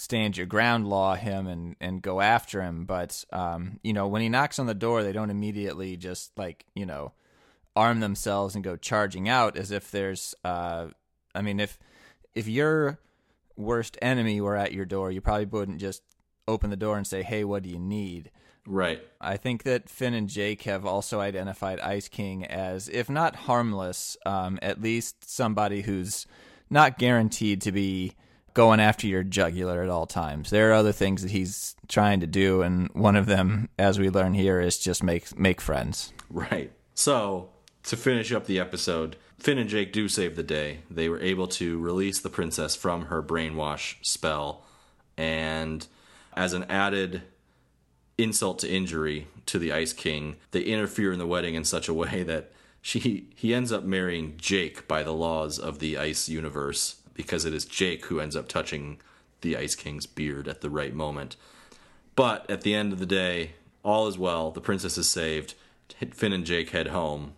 [0.00, 4.22] stand your ground law him and and go after him but um you know when
[4.22, 7.12] he knocks on the door they don't immediately just like you know
[7.76, 10.86] arm themselves and go charging out as if there's uh
[11.34, 11.78] i mean if
[12.34, 12.98] if your
[13.58, 16.02] worst enemy were at your door you probably wouldn't just
[16.48, 18.30] open the door and say hey what do you need
[18.66, 19.02] right.
[19.20, 24.16] I think that Finn and Jake have also identified Ice King as, if not harmless,
[24.24, 26.26] um, at least somebody who's
[26.70, 28.14] not guaranteed to be
[28.54, 30.50] going after your jugular at all times.
[30.50, 34.10] There are other things that he's trying to do, and one of them, as we
[34.10, 36.12] learn here, is just make make friends.
[36.28, 36.72] Right.
[36.94, 37.50] So,
[37.84, 40.80] to finish up the episode, Finn and Jake do save the day.
[40.90, 44.64] They were able to release the princess from her brainwash spell,
[45.16, 45.86] and
[46.34, 47.22] as an added
[48.18, 51.94] insult to injury to the Ice King, they interfere in the wedding in such a
[51.94, 52.52] way that
[52.82, 57.52] she he ends up marrying Jake by the laws of the Ice universe because it
[57.52, 59.00] is Jake who ends up touching
[59.42, 61.36] the Ice King's beard at the right moment.
[62.16, 64.50] But at the end of the day, all is well.
[64.50, 65.54] The princess is saved.
[66.12, 67.34] Finn and Jake head home.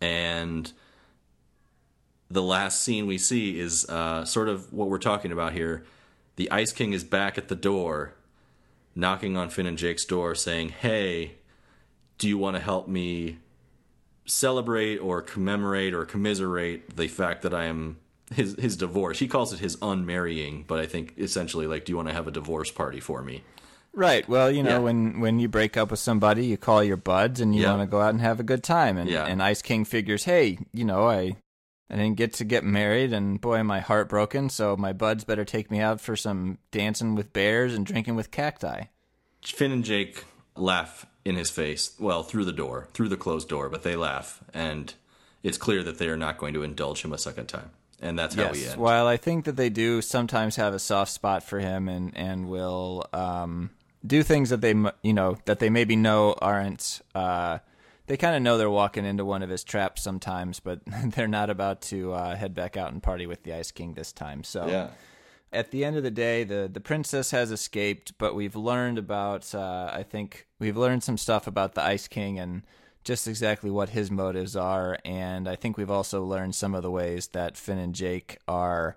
[0.00, 0.72] And
[2.30, 5.84] the last scene we see is uh, sort of what we're talking about here.
[6.36, 8.14] The Ice King is back at the door,
[8.94, 11.36] knocking on Finn and Jake's door, saying, Hey,
[12.18, 13.38] do you want to help me
[14.26, 17.98] celebrate or commemorate or commiserate the fact that I am
[18.32, 19.18] his his divorce?
[19.18, 22.26] He calls it his unmarrying, but I think essentially like, do you want to have
[22.26, 23.42] a divorce party for me?
[23.92, 24.28] Right.
[24.28, 24.78] Well, you know, Yeah.
[24.78, 27.70] when when you break up with somebody, you call your buds and you Yeah.
[27.70, 28.96] want to go out and have a good time.
[28.96, 29.24] And Yeah.
[29.26, 31.36] and Ice King figures, hey, you know, I
[31.90, 34.48] I didn't get to get married, and boy, am I heartbroken.
[34.48, 38.30] So my buds better take me out for some dancing with bears and drinking with
[38.30, 38.84] cacti.
[39.44, 40.24] Finn and Jake
[40.56, 44.42] laugh in his face, well, through the door, through the closed door, but they laugh,
[44.52, 44.94] and
[45.42, 47.70] it's clear that they are not going to indulge him a second time.
[48.00, 48.72] And that's how we Yes.
[48.72, 48.80] end.
[48.80, 52.48] While I think that they do sometimes have a soft spot for him, and and
[52.48, 53.70] will um,
[54.06, 57.00] do things that they you know that they maybe know aren't.
[57.14, 57.58] Uh,
[58.06, 61.48] they kind of know they're walking into one of his traps sometimes, but they're not
[61.48, 64.44] about to uh, head back out and party with the Ice King this time.
[64.44, 64.88] So yeah.
[65.54, 69.54] At the end of the day, the the princess has escaped, but we've learned about.
[69.54, 72.62] Uh, I think we've learned some stuff about the Ice King and
[73.04, 76.90] just exactly what his motives are, and I think we've also learned some of the
[76.90, 78.96] ways that Finn and Jake are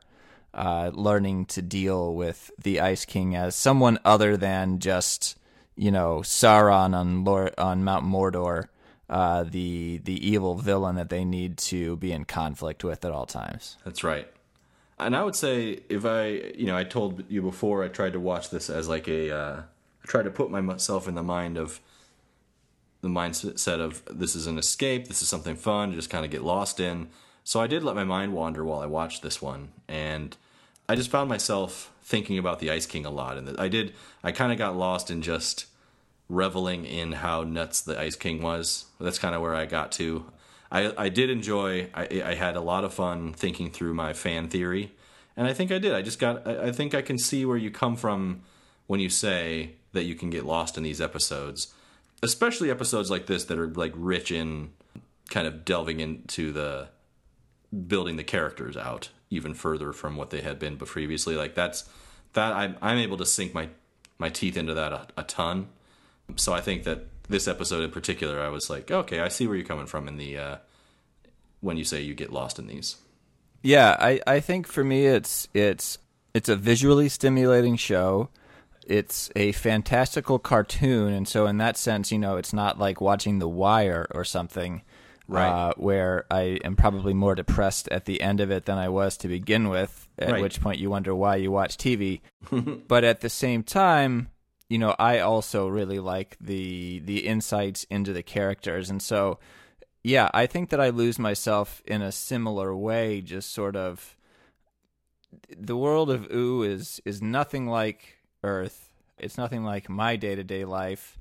[0.54, 5.38] uh, learning to deal with the Ice King as someone other than just
[5.76, 8.70] you know Sauron on Lord, on Mount Mordor.
[9.10, 13.26] Uh, the the evil villain that they need to be in conflict with at all
[13.26, 13.78] times.
[13.86, 14.28] That's right.
[15.00, 18.20] And I would say if I, you know, I told you before, I tried to
[18.20, 21.80] watch this as like a, uh, I tried to put myself in the mind of
[23.02, 26.32] the mindset of this is an escape, this is something fun to just kind of
[26.32, 27.10] get lost in.
[27.44, 30.36] So I did let my mind wander while I watched this one, and
[30.90, 33.38] I just found myself thinking about the Ice King a lot.
[33.38, 35.66] And I did, I kind of got lost in just
[36.28, 38.86] reveling in how nuts the Ice King was.
[39.00, 40.26] That's kind of where I got to.
[40.72, 41.90] I I did enjoy.
[41.94, 44.92] I I had a lot of fun thinking through my fan theory,
[45.36, 45.94] and I think I did.
[45.94, 46.48] I just got.
[46.48, 48.42] I, think I can see where you come from
[48.88, 51.74] when you say that you can get lost in these episodes,
[52.22, 54.72] especially episodes like this that are like rich in
[55.30, 56.90] kind of delving into the
[57.88, 61.36] building the characters out even further from what they had been previously.
[61.36, 61.90] Like that's
[62.34, 63.70] that I'm I'm able to sink my
[64.18, 65.68] my teeth into that a, a ton.
[66.36, 69.56] So I think that this episode in particular, I was like, okay, I see where
[69.56, 70.58] you're coming from in the uh,
[71.62, 72.98] when you say you get lost in these.
[73.64, 75.98] Yeah, I, I think for me it's it's
[76.34, 78.30] it's a visually stimulating show.
[78.86, 83.40] It's a fantastical cartoon, and so in that sense, you know, it's not like watching
[83.40, 84.82] The Wire or something,
[85.30, 85.50] Right.
[85.50, 89.18] Uh, where I am probably more depressed at the end of it than I was
[89.18, 90.08] to begin with.
[90.18, 90.42] At Right.
[90.42, 92.22] which point you wonder why you watch TV.
[92.88, 94.30] but at the same time,
[94.70, 99.40] you know, I also really like the the insights into the characters, and so
[100.04, 104.16] yeah, I think that I lose myself in a similar way, just sort of
[105.58, 108.90] the world of Ooo is is nothing like Earth.
[109.18, 111.18] It's nothing like my day to day life,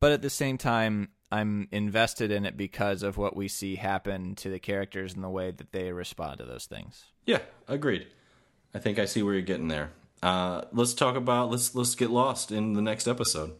[0.00, 4.34] but at the same time, I'm invested in it because of what we see happen
[4.36, 7.04] to the characters and the way that they respond to those things.
[7.26, 8.06] Yeah, agreed.
[8.74, 9.90] I think I see where you're getting there.
[10.22, 13.52] Uh, let's talk about let's let's get lost in the next episode.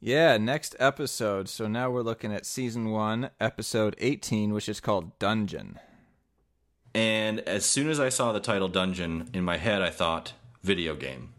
[0.00, 1.48] Yeah, next episode.
[1.48, 5.78] So now we're looking at season one, episode 18, which is called Dungeon.
[6.94, 10.94] And as soon as I saw the title Dungeon in my head, I thought video
[10.94, 11.32] game.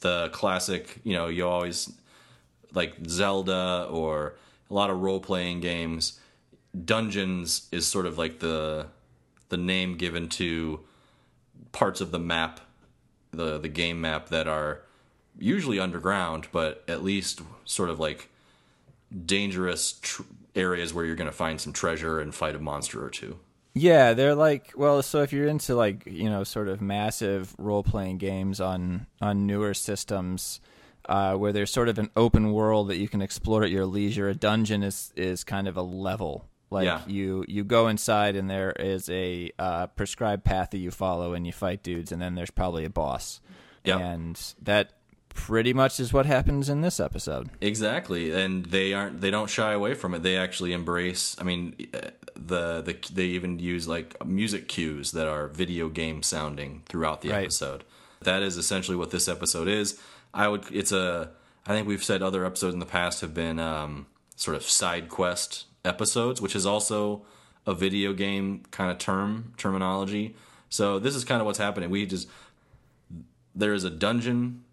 [0.00, 1.92] The classic, you know, you always
[2.72, 4.36] like Zelda or
[4.70, 6.20] a lot of role playing games.
[6.84, 8.86] Dungeons is sort of like the
[9.48, 10.80] the name given to
[11.72, 12.60] parts of the map,
[13.30, 14.82] the the game map that are
[15.38, 18.28] usually underground, but at least sort of like
[19.24, 20.22] dangerous tr-
[20.54, 23.38] areas where you're going to find some treasure and fight a monster or two.
[23.74, 27.82] Yeah, they're like well, so if you're into like you know sort of massive role
[27.82, 30.60] playing games on on newer systems,
[31.08, 34.28] uh, where there's sort of an open world that you can explore at your leisure,
[34.28, 36.46] a dungeon is is kind of a level.
[36.70, 37.00] Like Yeah.
[37.06, 41.46] you you go inside and there is a uh, prescribed path that you follow and
[41.46, 43.40] you fight dudes, and then there's probably a boss.
[43.84, 44.00] Yep.
[44.00, 44.92] and that
[45.30, 47.48] pretty much is what happens in this episode.
[47.60, 49.20] Exactly, and they aren't.
[49.20, 50.22] They don't shy away from it.
[50.22, 51.36] They actually embrace.
[51.40, 56.22] I mean, uh, the the they even use like music cues that are video game
[56.22, 57.44] sounding throughout the Right.
[57.44, 57.84] episode.
[58.22, 59.98] That is essentially what this episode is.
[60.34, 60.64] I would.
[60.72, 61.30] It's a.
[61.66, 65.08] I think we've said other episodes in the past have been um, sort of side
[65.08, 67.22] quest episodes, which is also
[67.66, 70.34] a video game kind of term terminology.
[70.68, 71.90] So this is kind of what's happening.
[71.90, 72.28] We just
[73.54, 74.64] there is a dungeon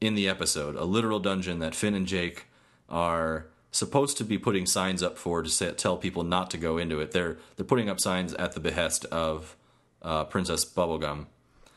[0.00, 2.46] in the episode, a literal dungeon that Finn and Jake
[2.88, 6.78] are supposed to be putting signs up for to say, tell people not to go
[6.78, 7.12] into it.
[7.12, 9.56] They're they're putting up signs at the behest of
[10.02, 11.26] uh, Princess Bubblegum.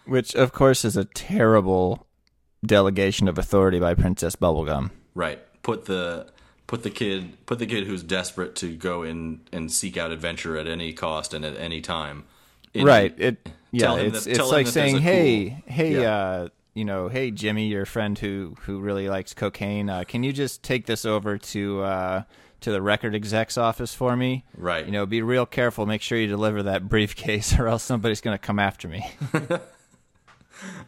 [0.05, 2.07] Which, of course, is a terrible
[2.65, 4.91] delegation of authority by Princess Bubblegum.
[5.13, 5.39] Right.
[5.63, 6.27] Put the
[6.71, 10.55] put the kid put the kid who's desperate to go in and seek out adventure
[10.57, 12.23] at any cost and at any time.
[12.73, 13.13] in- right.
[13.17, 13.85] It yeah.
[13.87, 16.15] Tell him It's that- it's like saying, hey, cool- hey, Yeah.
[16.15, 19.89] uh, you know, hey Jimmy, your friend who who really likes cocaine.
[19.89, 22.23] Uh, can you just take this over to uh,
[22.61, 24.45] to the record exec's office for me?
[24.55, 24.85] Right.
[24.85, 25.85] You know, be real careful.
[25.85, 29.05] Make sure you deliver that briefcase, or else somebody's going to come after me.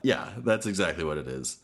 [0.04, 1.58] Yeah, that's exactly what it is.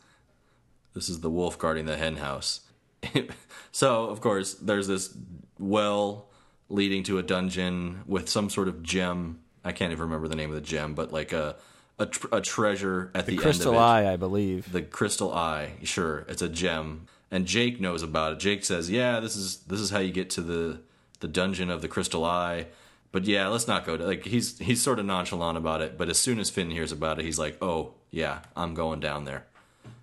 [0.94, 2.60] This is the wolf guarding the hen house.
[3.72, 5.16] so, of course, there's this
[5.58, 6.28] well
[6.68, 9.40] leading to a dungeon with some sort of gem.
[9.64, 11.56] I can't even remember the name of the gem, but like a
[11.98, 13.86] a, tr- a treasure at the, Crystal end of it.
[14.08, 14.72] Eye, I believe.
[14.72, 15.74] The crystal eye.
[15.82, 17.06] Sure, it's a gem.
[17.30, 18.38] And Jake knows about it.
[18.40, 20.80] Jake says, "Yeah, this is this is how you get to the
[21.20, 22.66] the dungeon of the crystal eye."
[23.12, 25.96] But yeah, let's not go to like he's he's sort of nonchalant about it.
[25.96, 29.26] But as soon as Finn hears about it, he's like, "Oh yeah, I'm going down
[29.26, 29.46] there."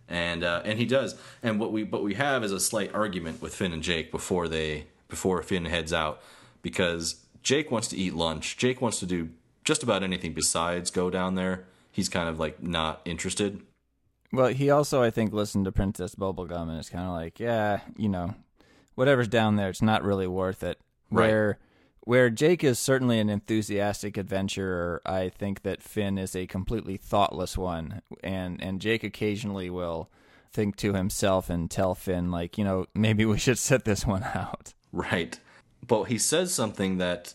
[0.09, 1.15] And uh, and he does.
[1.43, 4.47] And what we but we have is a slight argument with Finn and Jake before
[4.47, 6.21] they before Finn heads out
[6.61, 8.57] because Jake wants to eat lunch.
[8.57, 9.29] Jake wants to do
[9.63, 11.65] just about anything besides go down there.
[11.91, 13.61] He's kind of like not interested.
[14.31, 17.79] Well, he also, I think, listened to Princess Bubblegum and it's kind of like, yeah,
[17.95, 18.35] you know,
[18.95, 20.79] whatever's down there, it's not really worth it.
[21.09, 21.27] Right.
[21.27, 21.57] Where
[22.07, 27.57] where Jake is certainly an enthusiastic adventurer, I think that Finn is a completely thoughtless
[27.57, 30.09] one, and and Jake occasionally will
[30.53, 34.23] think to himself and tell Finn like, you know, maybe we should set this one
[34.23, 34.73] out.
[34.93, 35.37] Right.
[35.85, 37.33] But he says something that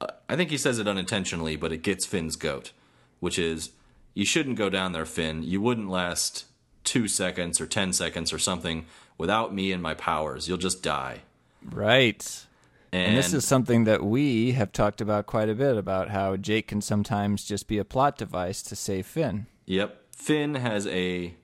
[0.00, 2.70] uh, I think he says it unintentionally, but it gets Finn's goat,
[3.18, 3.70] which is
[4.14, 5.42] you shouldn't go down there, Finn.
[5.42, 6.44] You wouldn't last
[6.84, 8.86] two seconds or ten seconds or something
[9.18, 10.46] without me and my powers.
[10.46, 11.22] You'll just die.
[11.64, 12.46] Right.
[12.92, 16.36] And, And this is something that we have talked about quite a bit about how
[16.36, 19.46] Jake can sometimes just be a plot device to save Finn.
[19.66, 20.02] Yep.
[20.12, 21.34] Finn has a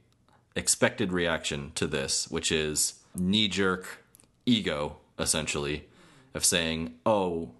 [0.57, 4.05] expected reaction to this, which is knee jerk
[4.47, 5.87] ego, essentially,
[6.33, 7.51] of saying, "Oh,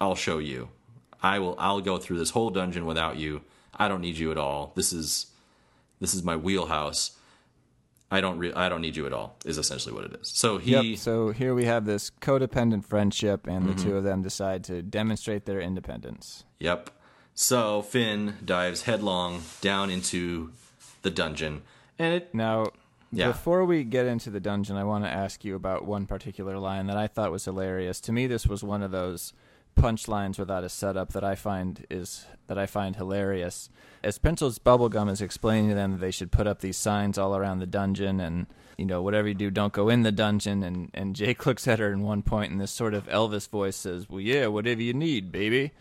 [0.00, 0.68] I'll show you.
[1.22, 1.56] I will.
[1.58, 3.42] I'll go through this whole dungeon without you.
[3.74, 4.72] I don't need you at all.
[4.76, 5.26] This is
[6.00, 7.12] this is my wheelhouse.
[8.10, 8.38] I don't.
[8.38, 9.36] Re- I don't need you at all.
[9.44, 10.28] Is essentially what it is.
[10.28, 10.70] So he.
[10.92, 10.98] Yep.
[10.98, 13.76] So here we have this codependent friendship, and Mm-hmm.
[13.76, 16.44] the two of them decide to demonstrate their independence.
[16.60, 16.90] Yep.
[17.34, 20.52] So Finn dives headlong down into
[21.02, 21.62] the dungeon,
[21.98, 22.32] and it.
[22.34, 22.68] Now,
[23.12, 23.26] Yeah.
[23.28, 26.86] before we get into the dungeon, I want to ask you about one particular line
[26.86, 28.00] that I thought was hilarious.
[28.02, 29.32] To me, this was one of those
[29.76, 33.68] punchlines without a setup that I find is that I find hilarious.
[34.02, 37.36] As Princess Bubblegum is explaining to them that they should put up these signs all
[37.36, 38.46] around the dungeon and
[38.78, 41.78] you know, whatever you do, don't go in the dungeon and, and Jake looks at
[41.78, 44.92] her in one point and this sort of Elvis voice says, Well yeah, whatever you
[44.94, 45.72] need, baby.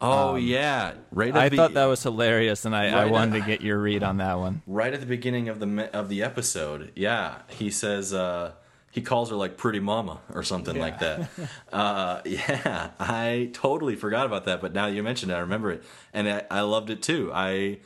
[0.00, 1.30] Oh yeah, right.
[1.30, 3.78] At I the, thought that was hilarious and I, I wanted at- to get your
[3.78, 4.60] read on that one.
[4.66, 6.92] right at the beginning of the of the episode.
[6.94, 8.52] Yeah, he says uh,
[8.96, 11.28] he calls her like pretty mama or something like that.
[11.72, 15.84] uh, yeah, I totally forgot about that, but now you mentioned it, I remember it,
[16.14, 17.30] and I, I loved it too.
[17.30, 17.80] I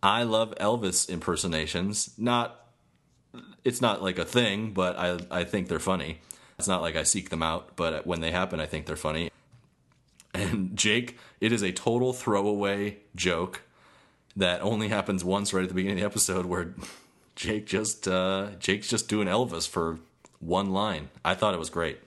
[0.00, 2.14] I love Elvis impersonations.
[2.16, 2.64] Not
[3.64, 6.20] it's not like a thing, but I I think they're funny.
[6.60, 9.32] It's not like I seek them out, but when they happen, I think they're funny.
[10.32, 13.62] And Jake, it is a total throwaway joke
[14.36, 16.72] that only happens once right at the beginning of the episode where
[17.34, 19.98] Jake just uh, Jake's just doing Elvis for
[20.40, 21.08] one line.
[21.24, 21.98] I thought it was great.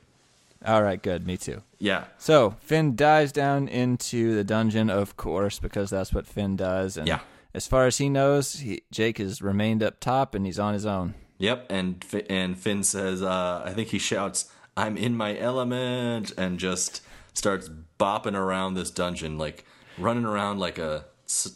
[0.66, 1.26] All right, good.
[1.26, 1.62] Me too.
[1.80, 6.98] Yeah, So Finn dives down into the dungeon, of course, because that's what Finn does.
[6.98, 7.20] And Yeah.
[7.54, 10.86] as far as he knows, he, Jake has remained up top and he's on his
[10.86, 11.14] own.
[11.38, 16.60] Yep, and and Finn says, uh, I think he shouts, "I'm in my element," and
[16.60, 17.00] just
[17.34, 19.64] starts bopping around this dungeon, like
[19.98, 21.06] running around like a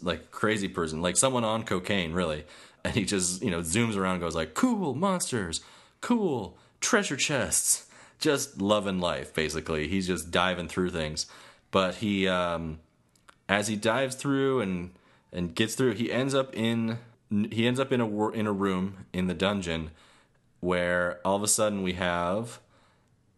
[0.02, 2.46] like crazy person, like someone on cocaine, really.
[2.86, 5.60] And he just you know zooms around, and goes like, "Cool monsters,
[6.00, 7.88] cool treasure chests."
[8.20, 9.88] Just loving life, basically.
[9.88, 11.26] He's just diving through things,
[11.72, 12.80] but he um,
[13.50, 14.92] as he dives through and
[15.32, 17.00] and gets through, he ends up in
[17.52, 19.92] he ends up in a in a room in the dungeon
[20.60, 22.60] where all of a sudden we have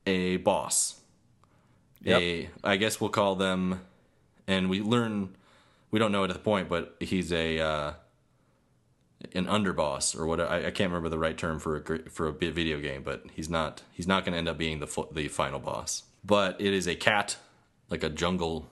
[0.06, 1.02] a boss.
[2.04, 2.22] Yep.
[2.22, 3.82] A I guess we'll call them,
[4.48, 5.36] and we learn
[5.92, 7.94] we don't know it at the point, but he's a uh,
[9.34, 12.32] an underboss or what I, I can't remember the right term for a for a
[12.32, 15.60] video game, but he's not he's not going to end up being the the final
[15.60, 16.04] boss.
[16.24, 17.38] But it is a cat,
[17.90, 18.72] like a jungle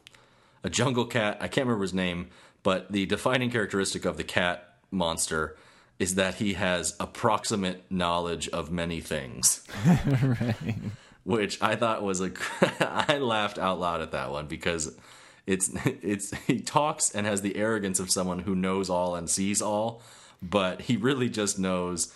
[0.64, 1.38] a jungle cat.
[1.42, 2.30] I can't remember his name,
[2.64, 5.58] but the defining characteristic of the cat monster
[6.00, 9.66] is that he has approximate knowledge of many things.
[11.24, 12.32] Which I thought was a
[12.80, 14.96] I laughed out loud at that one because
[15.46, 19.62] it's it's he talks and has the arrogance of someone who knows all and sees
[19.62, 20.02] all,
[20.44, 22.14] but he really just knows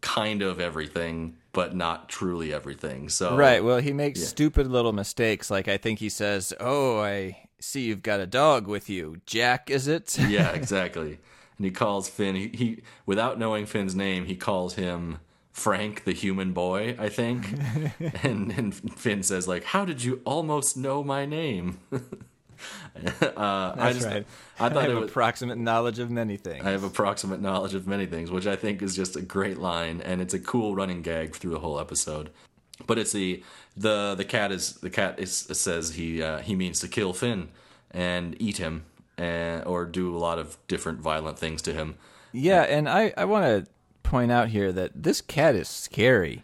[0.00, 3.08] kind of everything, but not truly everything.
[3.08, 3.64] So Right.
[3.64, 5.50] Well, he makes stupid little mistakes.
[5.50, 9.16] Like I think he says, "Oh, I see you've got a dog with you.
[9.26, 11.18] Jack, is it?" yeah, exactly.
[11.56, 12.36] And he calls Finn.
[12.36, 15.18] He, he without knowing Finn's name, he calls him
[15.50, 16.94] Frank, the human boy.
[16.98, 17.54] I think.
[18.22, 21.78] and and Finn says like, "How did you almost know my name?"
[23.22, 24.26] uh, I just, right.
[24.58, 25.10] I thought I have was.
[25.10, 26.64] approximate knowledge of many things.
[26.64, 30.00] I have approximate knowledge of many things, which I think is just a great line,
[30.00, 32.30] and it's a cool running gag through the whole episode.
[32.86, 33.42] But it's the
[33.76, 37.48] the the cat is the cat is says he uh, he means to kill Finn
[37.90, 38.84] and eat him,
[39.16, 41.96] and, or do a lot of different violent things to him.
[42.32, 43.70] Yeah, and I, I want to
[44.02, 46.42] point out here that this cat is scary.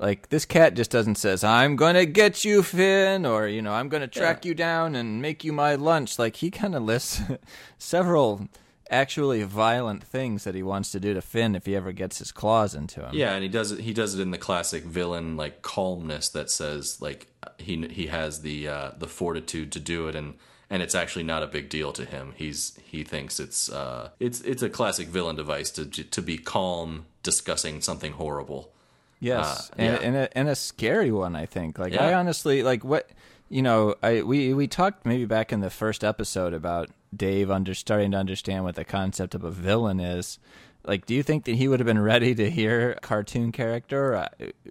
[0.00, 3.90] Like this cat just doesn't says I'm gonna get you, Finn, or you know I'm
[3.90, 6.18] gonna track you down and make you my lunch.
[6.18, 7.20] Like he kind of lists
[7.78, 8.48] several
[8.90, 12.32] actually violent things that he wants to do to Finn if he ever gets his
[12.32, 13.10] claws into him.
[13.12, 13.80] Yeah, and he does it.
[13.80, 17.26] He does it in the classic villain like calmness that says like
[17.58, 20.34] he he has the uh, the fortitude to do it, and
[20.70, 22.32] and it's actually not a big deal to him.
[22.36, 27.04] He's he thinks it's uh it's it's a classic villain device to to be calm
[27.22, 28.72] discussing something horrible.
[29.20, 30.00] Yes, Uh, and, yeah.
[30.08, 31.78] and, a, and a scary one, I think.
[31.78, 33.08] Like I honestly like what
[33.48, 33.94] you know.
[34.02, 38.16] I we we talked maybe back in the first episode about Dave under starting to
[38.16, 40.38] understand what the concept of a villain is.
[40.84, 44.14] Like, do you think that he would have been ready to hear a cartoon character
[44.14, 44.28] uh,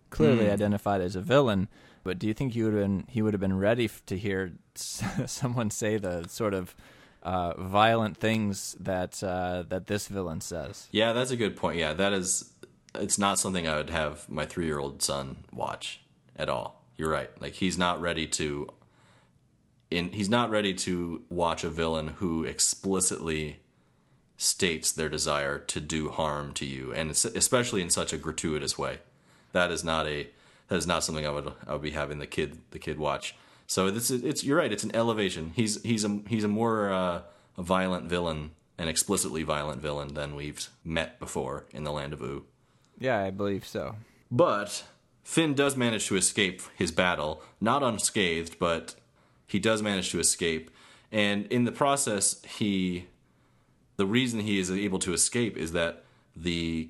[0.10, 0.54] clearly Hmm.
[0.54, 1.68] identified as a villain?
[2.04, 4.18] But do you think he would have been he would have been ready f- to
[4.18, 6.76] hear s- someone say the sort of
[7.22, 10.88] uh, violent things that uh, that this villain says?
[10.92, 11.78] Yeah, that's a good point.
[11.78, 12.50] Yeah, that is.
[12.96, 16.02] It's not something I would have my three year old son watch
[16.36, 16.84] at all.
[16.98, 17.30] You're right.
[17.42, 18.70] Like he's not ready to.
[19.92, 23.60] In he's not ready to watch a villain who explicitly
[24.38, 29.00] states their desire to do harm to you, and especially in such a gratuitous way.
[29.52, 30.30] That is not a.
[30.68, 33.36] That is not something I would I would be having the kid the kid watch.
[33.68, 34.72] So this is it's you're right.
[34.72, 35.54] It's an elevation.
[35.56, 37.22] He's he's a he's a more uh,
[37.58, 42.22] a violent villain, an explicitly violent villain than we've met before in the Land of
[42.22, 42.46] Ooo.
[43.00, 43.96] Yeah, I believe so.
[44.30, 44.84] But
[45.24, 48.96] Finn does manage to escape his battle, not unscathed, but
[49.48, 50.70] he does manage to escape.
[51.12, 53.08] And in the process, he
[53.98, 56.04] the reason he is able to escape is that
[56.36, 56.90] the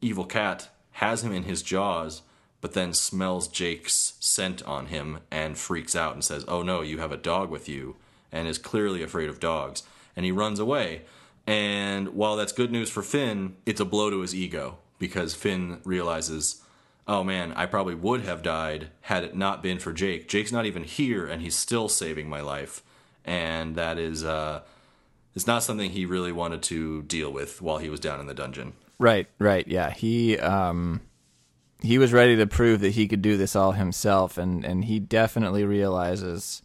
[0.00, 2.22] evil cat has him in his jaws,
[2.60, 6.98] but then smells Jake's scent on him and freaks out and says, "Oh no, you
[6.98, 7.96] have a dog with you,"
[8.30, 9.82] and is clearly afraid of dogs.
[10.14, 11.02] And he runs away.
[11.46, 15.80] And while that's good news for Finn, it's a blow to his ego because Finn
[15.84, 16.62] realizes,
[17.06, 20.28] "Oh man, I probably would have died had it not been for Jake.
[20.28, 22.82] Jake's not even here, and he's still saving my life."
[23.24, 24.62] And that is uh,
[25.34, 28.34] it's not something he really wanted to deal with while he was down in the
[28.34, 28.72] dungeon.
[28.98, 29.90] Right, right, yeah.
[29.90, 31.00] He um
[31.82, 34.98] he was ready to prove that he could do this all himself and and he
[34.98, 36.62] definitely realizes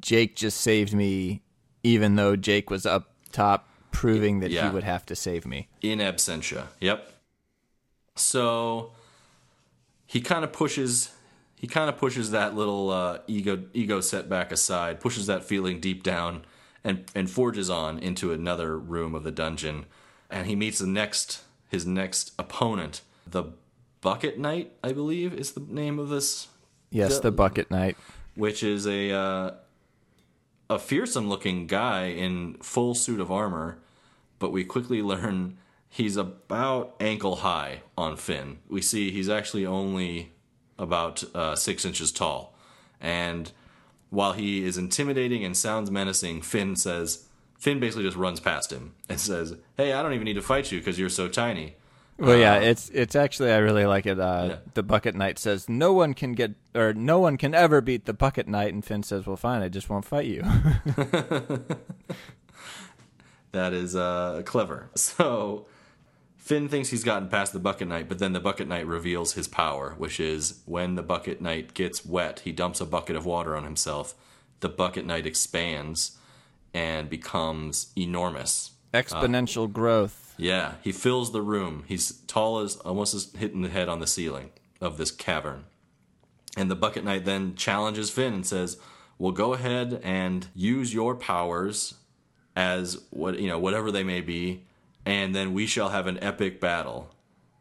[0.00, 1.42] Jake just saved me
[1.82, 4.68] even though Jake was up top proving that Yeah.
[4.68, 5.68] he would have to save me.
[5.82, 6.68] in absentia.
[6.80, 7.12] Yep.
[8.18, 8.92] So
[10.06, 11.12] he kind of pushes
[11.56, 16.02] he kind of pushes that little uh, ego ego setback aside, pushes that feeling deep
[16.02, 16.44] down,
[16.84, 19.86] and and forges on into another room of the dungeon,
[20.30, 23.44] and he meets the next his next opponent, the
[24.00, 26.46] Bucket Knight, I believe is the name of this,
[26.90, 27.96] Yes, The- the bucket knight.
[28.36, 29.50] which is a uh,
[30.70, 33.78] a fearsome looking guy in full suit of armor,
[34.38, 35.58] but we quickly learn
[35.98, 38.58] he's about ankle high on Finn.
[38.68, 40.32] We see he's actually only
[40.78, 42.54] about uh, six inches tall,
[43.00, 43.50] and
[44.10, 47.26] while he is intimidating and sounds menacing, Finn says
[47.58, 50.70] Finn basically just runs past him and says, "Hey, I don't even need to fight
[50.72, 51.74] you because you're so tiny."
[52.16, 54.18] Well, yeah, it's it's actually I really like it.
[54.18, 54.56] Uh, Yeah.
[54.74, 58.14] The bucket knight says no one can get or no one can ever beat the
[58.14, 60.42] bucket knight, and Finn says, "Well, fine, I just won't fight you."
[63.52, 64.90] That is uh, clever.
[64.94, 65.66] So
[66.48, 69.46] Finn thinks he's gotten past the Bucket Knight, but then the Bucket Knight reveals his
[69.46, 73.54] power, which is when the Bucket Knight gets wet, he dumps a bucket of water
[73.54, 74.14] on himself.
[74.60, 76.16] The Bucket Knight expands
[76.72, 78.70] and becomes enormous.
[78.94, 80.34] Uh, Exponential growth.
[80.38, 81.84] Yeah, he fills the room.
[81.86, 84.48] He's tall as almost as hitting the head on the ceiling
[84.80, 85.66] of this cavern.
[86.56, 88.78] And the Bucket Knight then challenges Finn and says,
[89.18, 91.96] "Well, go ahead and use your powers
[92.56, 94.64] as what you know, whatever they may be,
[95.08, 97.10] and then we shall have an epic battle."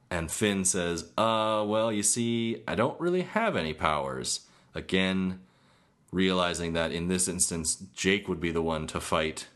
[0.09, 4.41] And Finn says, "Uh, well, you see, I don't really have any powers."
[4.75, 5.39] Again,
[6.11, 9.47] realizing that in this instance, Jake would be the one to fight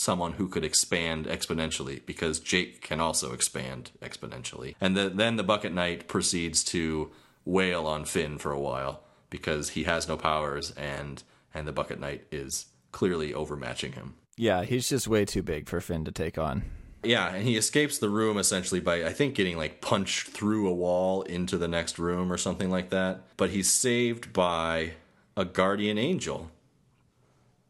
[0.00, 4.74] someone who could expand exponentially because Jake can also expand exponentially.
[4.80, 7.10] And the, then the Bucket Knight proceeds to
[7.44, 11.22] wail on Finn for a while because he has no powers and
[11.52, 14.14] and the Bucket Knight is clearly overmatching him.
[14.36, 16.62] Yeah, he's just way too big for Finn to take on.
[17.02, 20.74] Yeah, and he escapes the room essentially by I think getting like punched through a
[20.74, 23.22] wall into the next room or something like that.
[23.36, 24.92] But he's saved by
[25.36, 26.50] a guardian angel.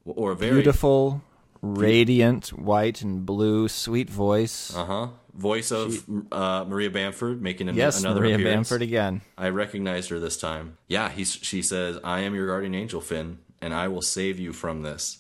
[0.05, 1.23] Or a very Beautiful,
[1.63, 4.75] radiant, white and blue, sweet voice.
[4.75, 5.09] Uh-huh.
[5.35, 8.69] Voice of uh, Maria Bamford making an- yes, another Maria appearance.
[8.69, 9.21] Bamford again.
[9.39, 10.77] I recognized her this time.
[10.89, 14.53] Yeah, he's, she says, I am your guardian angel, Finn, and I will save you
[14.53, 15.19] from this.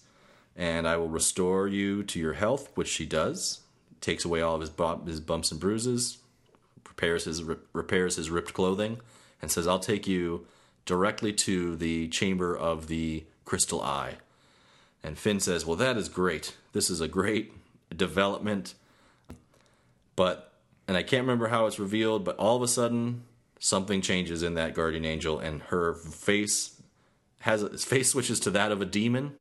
[0.56, 3.59] And I will restore you to your health, which she does.
[4.00, 6.18] Takes away all of his, bu- his bumps and bruises,
[6.88, 7.42] repairs his,
[7.72, 9.00] repairs his ripped clothing,
[9.42, 10.46] and says, I'll take you
[10.86, 14.16] directly to the chamber of the crystal eye.
[15.02, 16.56] And Finn says, Well, that is great.
[16.72, 17.52] This is a great
[17.96, 18.74] development.
[20.16, 20.52] But,
[20.86, 23.22] and I can't remember how it's revealed, but all of a sudden,
[23.58, 26.80] something changes in that guardian angel, and her face
[27.40, 29.36] has face switches to that of a demon.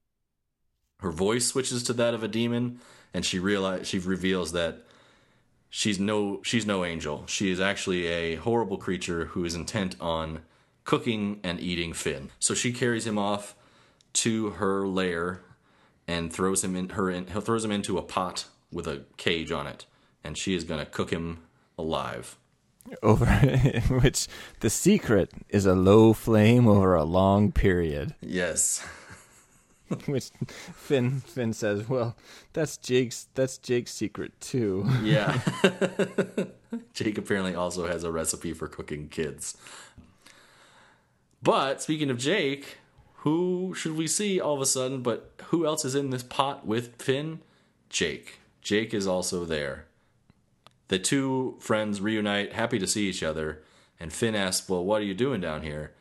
[0.99, 2.79] Her voice switches to that of a demon,
[3.13, 4.83] and she realize she reveals that
[5.69, 7.23] she's no she's no angel.
[7.27, 10.41] She is actually a horrible creature who is intent on
[10.83, 12.31] cooking and eating Finn.
[12.39, 13.55] So she carries him off
[14.13, 15.41] to her lair
[16.07, 19.67] and throws him in her in, throws him into a pot with a cage on
[19.67, 19.85] it,
[20.23, 21.41] and she is going to cook him
[21.77, 22.37] alive.
[23.03, 23.25] Over
[24.01, 24.27] which
[24.61, 28.15] the secret is a low flame over a long period.
[28.21, 28.83] Yes.
[30.05, 30.29] Which
[30.73, 32.15] Finn Finn says, "Well,
[32.53, 35.39] that's Jake's that's Jake's secret too." Yeah.
[36.93, 39.57] Jake apparently also has a recipe for cooking kids.
[41.41, 42.77] But speaking of Jake,
[43.17, 45.01] who should we see all of a sudden?
[45.01, 47.39] But who else is in this pot with Finn?
[47.89, 48.39] Jake.
[48.61, 49.85] Jake is also there.
[50.89, 53.61] The two friends reunite, happy to see each other,
[53.99, 55.93] and Finn asks, Well, what are you doing down here?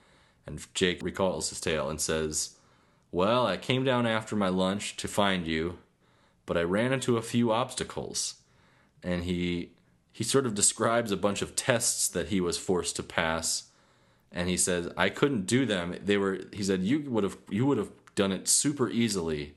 [0.47, 2.57] And Jake recalls his tale and says,
[3.11, 5.79] Well, I came down after my lunch to find you,
[6.47, 8.35] but I ran into a few obstacles.
[9.03, 9.71] And he
[10.13, 13.69] he sort of describes a bunch of tests that he was forced to pass
[14.33, 15.97] and he says I couldn't do them.
[16.05, 19.55] They were he said you would have you would have done it super easily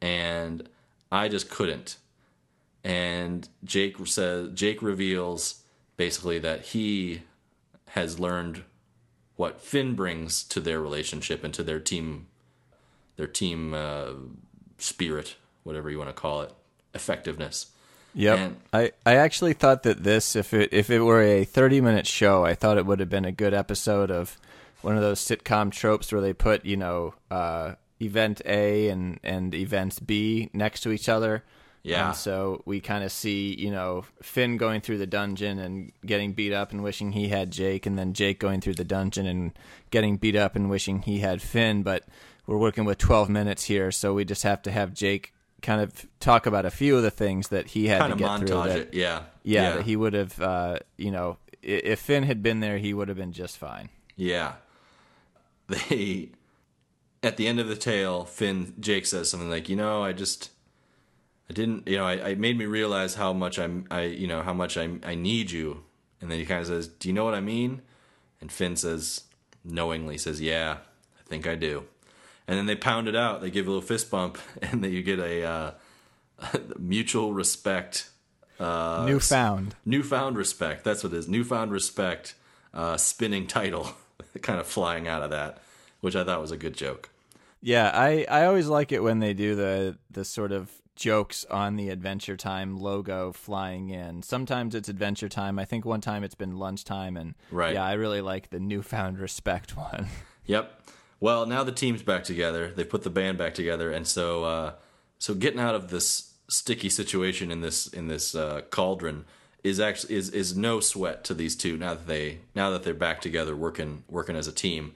[0.00, 0.68] and
[1.10, 1.96] I just couldn't.
[2.84, 5.62] And Jake says Jake reveals
[5.96, 7.22] basically that he
[7.90, 8.62] has learned
[9.36, 12.26] what Finn brings to their relationship and to their team
[13.18, 14.12] their team uh,
[14.78, 16.52] spirit, whatever you want to call it,
[16.94, 17.66] effectiveness.
[18.14, 18.38] Yep.
[18.38, 22.06] And- I, I actually thought that this, if it if it were a thirty minute
[22.06, 24.38] show, I thought it would have been a good episode of
[24.80, 29.54] one of those sitcom tropes where they put you know uh, event A and and
[29.54, 31.44] events B next to each other.
[31.84, 32.08] Yeah.
[32.08, 36.32] And so we kind of see you know Finn going through the dungeon and getting
[36.32, 39.52] beat up and wishing he had Jake, and then Jake going through the dungeon and
[39.90, 41.82] getting beat up and wishing he had Finn.
[41.82, 42.04] But
[42.48, 45.32] we're working with twelve minutes here, so we just have to have Jake
[45.62, 48.40] kind of talk about a few of the things that he had Kind to of
[48.40, 48.62] get through.
[48.68, 49.22] that- it, yeah.
[49.42, 53.08] yeah, that he would have, uh, you know, if Finn had been there, he would
[53.08, 53.88] have been just fine.
[54.16, 54.54] Yeah.
[55.68, 56.30] They
[57.22, 60.50] at the end of the tale, Finn Jake says something like, "You know, I just
[61.50, 64.42] I didn't, you know, I, I made me realize how much I'm I you know,
[64.42, 65.82] how much I I need you."
[66.20, 67.82] And then he kind of says, "Do you know what I mean?"
[68.40, 69.24] And Finn says
[69.64, 70.78] knowingly says, "Yeah,
[71.18, 71.84] I think I do."
[72.48, 73.40] And then they pound it out.
[73.42, 75.70] They give a little fist bump and then you get a uh,
[76.78, 78.10] mutual respect
[78.58, 79.74] Newfound.
[79.84, 80.82] newfound respect.
[80.84, 81.28] That's what it is.
[81.28, 82.34] Newfound respect.
[82.74, 83.90] Uh, spinning title,
[84.42, 85.58] kind of flying out of that,
[86.00, 87.08] which I thought was a good joke.
[87.62, 91.76] Yeah, I, I always like it when they do the the sort of jokes on
[91.76, 94.22] the Adventure Time logo flying in.
[94.22, 95.58] Sometimes it's Adventure Time.
[95.58, 97.74] I think one time it's been lunchtime, and Right.
[97.74, 100.08] yeah, I really like the newfound respect one.
[100.44, 100.82] Yep.
[101.20, 102.72] Well, now the team's back together.
[102.74, 104.72] They put the band back together, and so uh,
[105.18, 109.24] so getting out of this sticky situation in this in this uh, cauldron
[109.64, 112.94] is actually is is no sweat to these two now that they now that they're
[112.94, 114.94] back together working working as a team.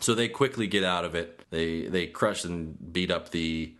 [0.00, 1.44] So they quickly get out of it.
[1.50, 3.74] They they crush and beat up the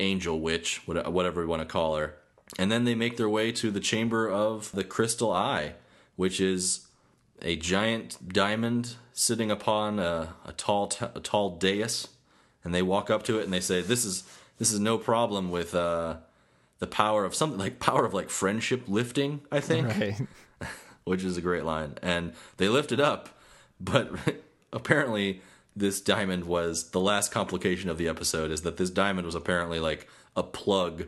[0.00, 2.16] angel witch, whatever we want to call her,
[2.58, 5.74] and then they make their way to the chamber of the crystal eye,
[6.16, 6.86] which is
[7.42, 12.08] a giant diamond sitting upon a, a tall t- a tall dais,
[12.64, 14.24] and they walk up to it and they say, "This is
[14.58, 16.16] this is no problem with uh,
[16.78, 20.20] the power of something like power of like friendship lifting." I think Right.
[21.04, 21.94] which is a great line.
[22.02, 23.28] And they lift it up,
[23.80, 24.10] but
[24.72, 25.42] apparently
[25.74, 29.80] this diamond was the last complication of the episode is that this diamond was apparently
[29.80, 31.04] like a plug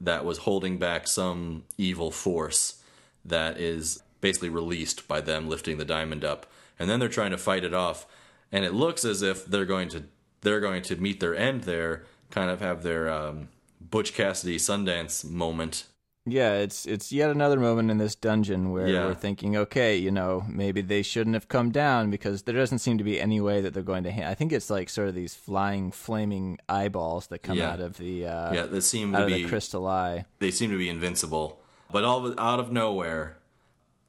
[0.00, 2.82] that was holding back some evil force
[3.24, 6.46] that is basically released by them lifting the diamond up.
[6.78, 8.06] And then they're trying to fight it off,
[8.50, 10.04] and it looks as if they're going to
[10.40, 13.48] they're going to meet their end there, kind of have their um,
[13.80, 15.84] Butch Cassidy Sundance moment
[16.24, 19.06] Yeah, it's it's yet another moment in this dungeon where Yeah.
[19.06, 22.96] we're thinking, okay, you know, maybe they shouldn't have come down because there doesn't seem
[22.98, 24.12] to be any way that they're going to.
[24.12, 27.70] Ha- I think it's like sort of these flying, flaming eyeballs that come Yeah.
[27.72, 30.24] out of the uh, Yeah, that seem to be the crystal eye.
[30.40, 31.60] they seem to be invincible.
[31.92, 33.36] But all of, out of nowhere,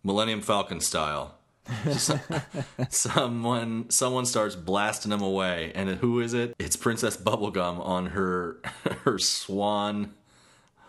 [0.04, 1.36] Millennium Falcon style,
[2.90, 6.56] someone someone starts blasting them away, and who is it?
[6.60, 8.58] It's Princess Bubblegum on her
[9.04, 10.14] her swan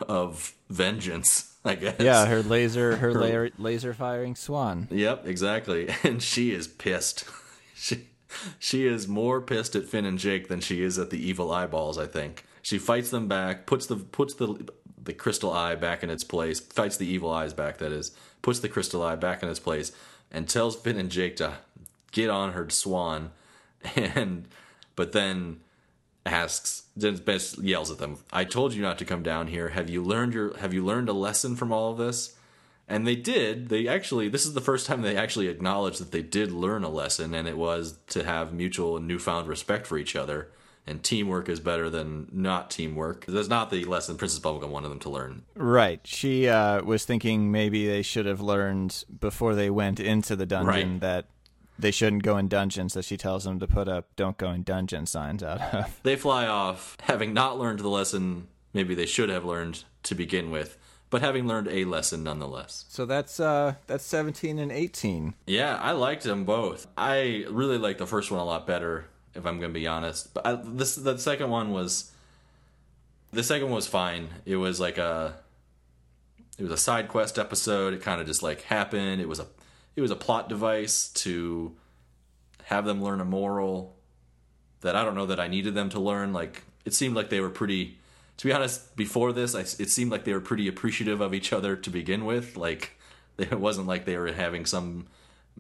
[0.09, 1.51] of vengeance.
[1.67, 1.97] I guess.
[1.99, 4.87] Yeah, her laser, her la- laser firing swan.
[4.91, 5.89] Yep, exactly.
[6.05, 7.25] And she is pissed.
[7.75, 8.09] she
[8.59, 11.99] she is more pissed at Finn and Jake than she is at the evil eyeballs,
[11.99, 12.45] I think.
[12.63, 14.69] She fights them back, puts the puts the
[15.03, 18.13] the crystal eye back in its place, fights the evil eyes back that is,
[18.45, 19.91] puts the crystal eye back in its place
[20.31, 21.55] and tells Finn and Jake to
[22.13, 23.33] get on her swan.
[23.97, 24.49] And
[24.97, 25.61] but then
[26.25, 29.69] asks then best yells at them i told you not to come down here.
[29.71, 32.35] Have you learned your have you learned a lesson from all of this?
[32.89, 33.69] And they did.
[33.69, 36.89] They actually this is the first time they actually acknowledged that they did learn a
[36.89, 40.49] lesson and it was to have mutual and newfound respect for each other
[40.87, 44.99] and teamwork is better than not teamwork that's not the lesson princess bubblegum wanted them
[45.01, 46.01] to learn Right.
[46.05, 50.67] She uh, was thinking maybe they should have learned before they went into the dungeon
[50.93, 51.01] Right.
[51.01, 51.27] that
[51.79, 52.95] they shouldn't go in dungeons.
[52.95, 56.01] that she tells them to put up "Don't go in dungeon" signs out of.
[56.03, 60.51] they fly off having not learned the lesson maybe they should have learned to begin
[60.51, 60.77] with
[61.11, 65.35] but having learned a lesson nonetheless So that's uh, that's seventeen and eighteen.
[65.47, 66.87] Yeah, I liked them both.
[66.99, 70.33] I really liked the first one a lot better, if I'm to be honest.
[70.35, 72.13] But I, this the second one was
[73.33, 74.29] the second one was fine.
[74.45, 75.37] It was like a
[76.59, 77.95] it was a side quest episode.
[77.95, 79.21] It kind of just like happened.
[79.21, 79.47] It was a
[79.97, 81.77] it was a plot device to
[82.65, 83.97] have them learn a moral
[84.81, 86.33] that I don't know that I needed them to learn.
[86.33, 87.99] Like it seemed like they were pretty.
[88.39, 91.53] To be honest, before this, I, it seemed like they were pretty appreciative of each
[91.53, 92.57] other to begin with.
[92.57, 92.99] Like
[93.39, 95.07] it wasn't like they were having some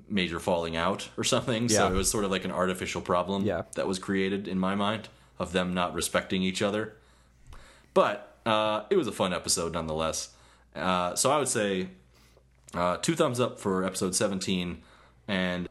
[0.09, 1.69] major falling out or something.
[1.69, 3.63] So it was sort of like an artificial problem Yeah.
[3.75, 6.95] that was created in my mind of them not respecting each other.
[7.93, 10.31] But uh, it was a fun episode nonetheless.
[10.75, 11.89] Uh, so I would say
[12.75, 14.83] uh, two thumbs up for episode 17
[15.29, 15.69] and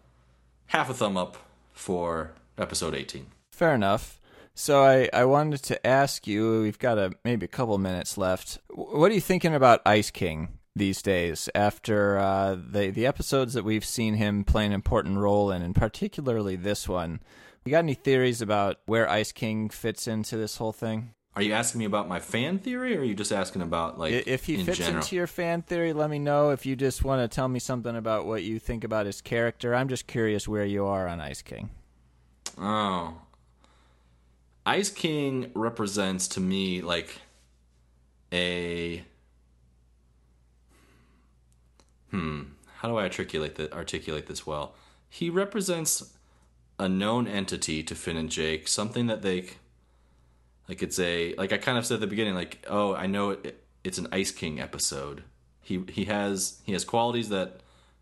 [0.67, 1.37] half a thumb up
[1.73, 3.27] for episode 18.
[3.51, 4.19] Fair enough.
[4.55, 6.61] So I, I wanted to ask you.
[6.61, 8.59] We've got a maybe a couple minutes left.
[8.69, 11.49] What are you thinking about Ice King these days?
[11.55, 15.75] After uh, the the episodes that we've seen him play an important role in, and
[15.75, 17.19] particularly this one,
[17.65, 21.13] you got any theories about where Ice King fits into this whole thing?
[21.35, 24.27] Are you asking me about my fan theory, or are you just asking about like
[24.27, 24.97] If he in fits general?
[24.97, 26.51] into your fan theory, let me know.
[26.51, 29.73] If you just want to tell me something about what you think about his character,
[29.73, 31.71] I'm just curious where you are on Ice King.
[32.57, 33.15] Oh.
[34.65, 37.19] Ice King represents to me like
[38.31, 39.03] a
[42.13, 42.41] Hmm,
[42.75, 44.75] how do I articulate articulate this well?
[45.09, 46.13] He represents
[46.77, 49.49] a known entity to Finn and Jake, something that they
[50.69, 53.31] like it's a like I kind of said at the beginning like oh, I know
[53.31, 55.23] it, it's an Ice King episode.
[55.59, 57.61] He he has he has qualities that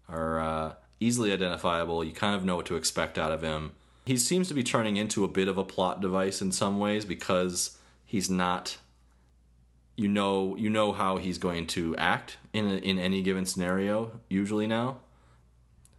[0.10, 2.04] are uh, easily identifiable.
[2.04, 3.72] You kind of know what to expect out of him.
[4.06, 7.06] He seems to be turning into a bit of a plot device in some ways
[7.06, 8.76] because he's not
[9.96, 14.20] you know you know how he's going to act in a, in any given scenario
[14.30, 14.98] usually now.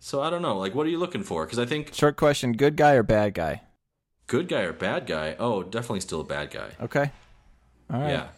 [0.01, 0.59] So I don't know.
[0.59, 1.45] Like, what are you looking for?
[1.47, 3.63] Because I think Short question: Good guy or bad guy?
[4.33, 5.37] good guy or bad guy.
[5.39, 6.71] Oh, definitely still a bad guy.
[6.81, 7.11] Okay.
[7.93, 8.11] All right.
[8.11, 8.29] Yeah,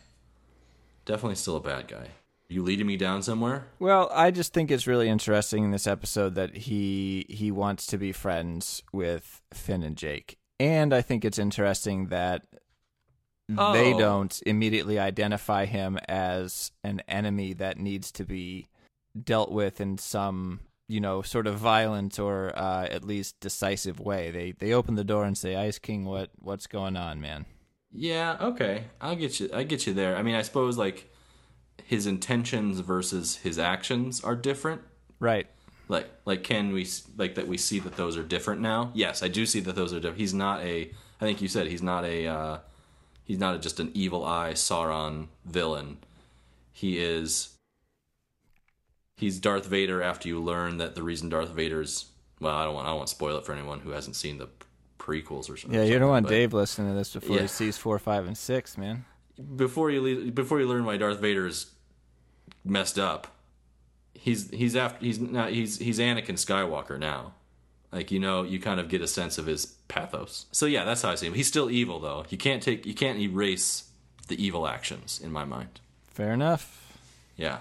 [1.05, 2.09] definitely still a bad guy.
[2.49, 3.67] You leading me down somewhere?
[3.79, 7.99] Well, I just think it's really interesting in this episode that he he wants to
[7.99, 12.43] be friends with Finn and Jake, and I think it's interesting that
[13.49, 13.99] they Oh.
[13.99, 18.69] don't immediately identify him as an enemy that needs to be
[19.23, 24.31] dealt with in some you know sort of violent or uh, at least decisive way.
[24.31, 27.47] They they open the door and say, "Ice King, what what's going on, man?"
[27.93, 28.37] Yeah.
[28.41, 28.85] Okay.
[29.01, 29.49] I'll get you.
[29.55, 30.17] I get you there.
[30.17, 31.11] I mean, I suppose like
[31.85, 34.83] his intentions versus his actions are different.
[35.21, 35.47] Right.
[35.89, 36.87] Like, like can we
[37.17, 38.91] like that we see that those are different now?
[38.95, 40.19] Yes, I do see that those are different.
[40.19, 40.91] He's not a.
[41.21, 42.27] I think you said he's not a.
[42.27, 42.59] Uh,
[43.25, 45.99] he's not just an evil eye Sauron villain.
[46.73, 47.51] He is.
[49.17, 52.07] He's Darth Vader after you learn that the reason Darth Vader's.
[52.41, 52.87] Well, I don't want.
[52.87, 54.49] I don't want to spoil it for anyone who hasn't seen the
[54.99, 55.79] prequels or something.
[55.79, 57.43] Yeah, you don't want but- Dave listening to this before Yeah.
[57.43, 59.05] he sees four, five, and six, man.
[59.57, 61.73] before you le- before you learn why Darth Vader's
[62.65, 63.29] messed up,
[64.15, 67.35] he's he's after he's not he's he's Anakin Skywalker now.
[67.95, 70.47] Like you know, you kind of get a sense of his pathos.
[70.51, 71.35] So yeah, that's how I see him.
[71.35, 72.25] He's still evil though.
[72.29, 73.89] You can't take you can't erase
[74.27, 75.81] the evil actions in my mind.
[76.09, 76.99] Fair enough.
[77.37, 77.59] Yeah.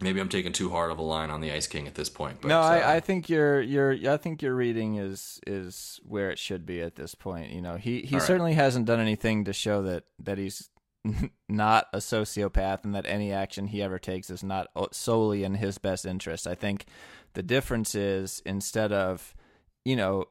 [0.00, 2.38] Maybe I'm taking too hard of a line on the Ice King at this point.
[2.40, 6.30] But, no, uh, I, I think your your I think your reading is is where
[6.30, 7.52] it should be at this point.
[7.52, 8.26] You know, he he All right.
[8.26, 10.70] certainly hasn't done anything to show that that he's
[11.48, 15.78] not a sociopath and that any action he ever takes is not solely in his
[15.78, 16.46] best interest.
[16.46, 16.86] I think
[17.34, 19.34] the difference is instead of,
[19.84, 20.26] you know,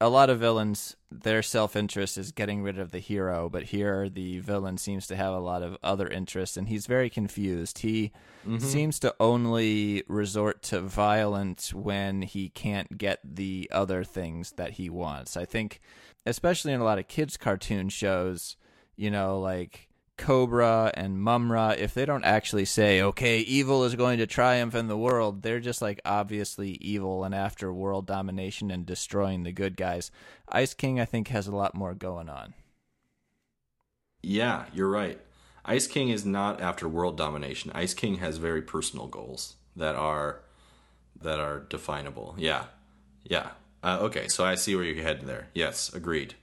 [0.00, 4.40] a lot of villains their self-interest is getting rid of the hero, but here the
[4.40, 7.78] villain seems to have a lot of other interests and he's very confused.
[7.78, 8.10] He
[8.44, 8.58] mm-hmm.
[8.58, 14.90] seems to only resort to violence when he can't get the other things that he
[14.90, 15.36] wants.
[15.36, 15.80] I think
[16.26, 18.56] especially in a lot of kids cartoon shows,
[18.96, 19.88] you know, like
[20.22, 24.86] Cobra and Mumm-Ra, if they don't actually say, okay, evil is going to triumph in
[24.86, 29.76] the world, they're just like obviously evil and after world domination and destroying the good
[29.76, 30.12] guys.
[30.48, 32.54] Ice King, I think, has a lot more going on.
[34.22, 35.20] Yeah, you're right.
[35.64, 37.72] Ice King is not after world domination.
[37.74, 40.42] Ice King has very personal goals that are
[41.20, 42.36] that are definable.
[42.38, 42.66] Yeah,
[43.24, 43.50] yeah.
[43.82, 45.48] Uh, okay, so I see where you're heading there.
[45.52, 46.34] Yes, agreed.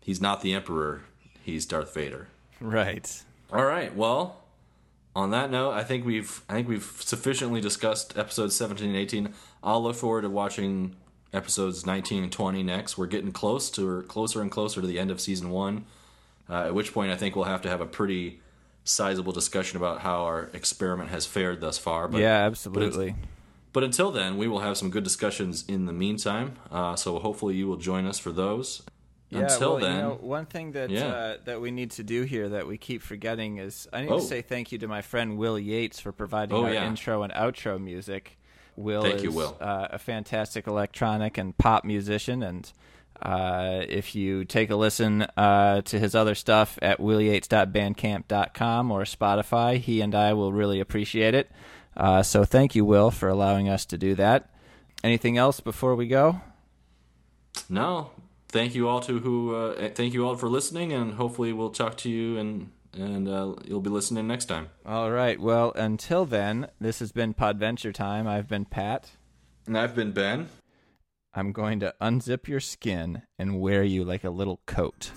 [0.00, 1.02] He's not the Emperor.
[1.44, 2.26] He's Darth Vader.
[2.62, 3.22] Right.
[3.52, 3.94] All right.
[3.94, 4.36] Well,
[5.14, 9.34] on that note, I think we've I think we've sufficiently discussed episodes 17 and 18.
[9.62, 10.96] I'll look forward to watching
[11.32, 12.96] episodes 19 and 20 next.
[12.98, 15.84] We're getting close to or closer and closer to the end of season 1.
[16.48, 18.40] Uh, at which point I think we'll have to have a pretty
[18.84, 22.08] sizable discussion about how our experiment has fared thus far.
[22.08, 23.08] But yeah, absolutely.
[23.08, 23.26] it's-
[23.72, 26.56] but until then, we will have some good discussions in the meantime.
[26.70, 28.82] Uh, so hopefully you will join us for those.
[29.32, 31.06] Yeah, until well, then, you know, one thing that Yeah.
[31.06, 34.18] uh, that we need to do here that we keep forgetting is I need Oh.
[34.18, 36.86] to say thank you to my friend Will Yates for providing Oh, our yeah.
[36.86, 38.38] intro and outro music.
[38.76, 39.56] Will Thank is you, Will.
[39.60, 42.72] Uh, a fantastic electronic and pop musician, and
[43.20, 49.78] uh, if you take a listen uh, to his other stuff at willyates.bandcamp.com or Spotify,
[49.78, 51.50] he and I will really appreciate it.
[51.96, 54.48] Uh, so thank you, Will, for allowing us to do that.
[55.04, 56.40] Anything else before we go?
[57.68, 58.10] No,
[58.52, 59.54] thank you all to who.
[59.54, 63.54] Uh, thank you all for listening, and hopefully we'll talk to you and and uh,
[63.64, 64.68] you'll be listening next time.
[64.84, 65.40] All right.
[65.40, 68.28] Well, until then, this has been Podventure Time.
[68.28, 69.12] I've been Pat.
[69.66, 70.48] And I've been Ben.
[71.34, 75.12] I'm going to unzip your skin and wear you like a little coat.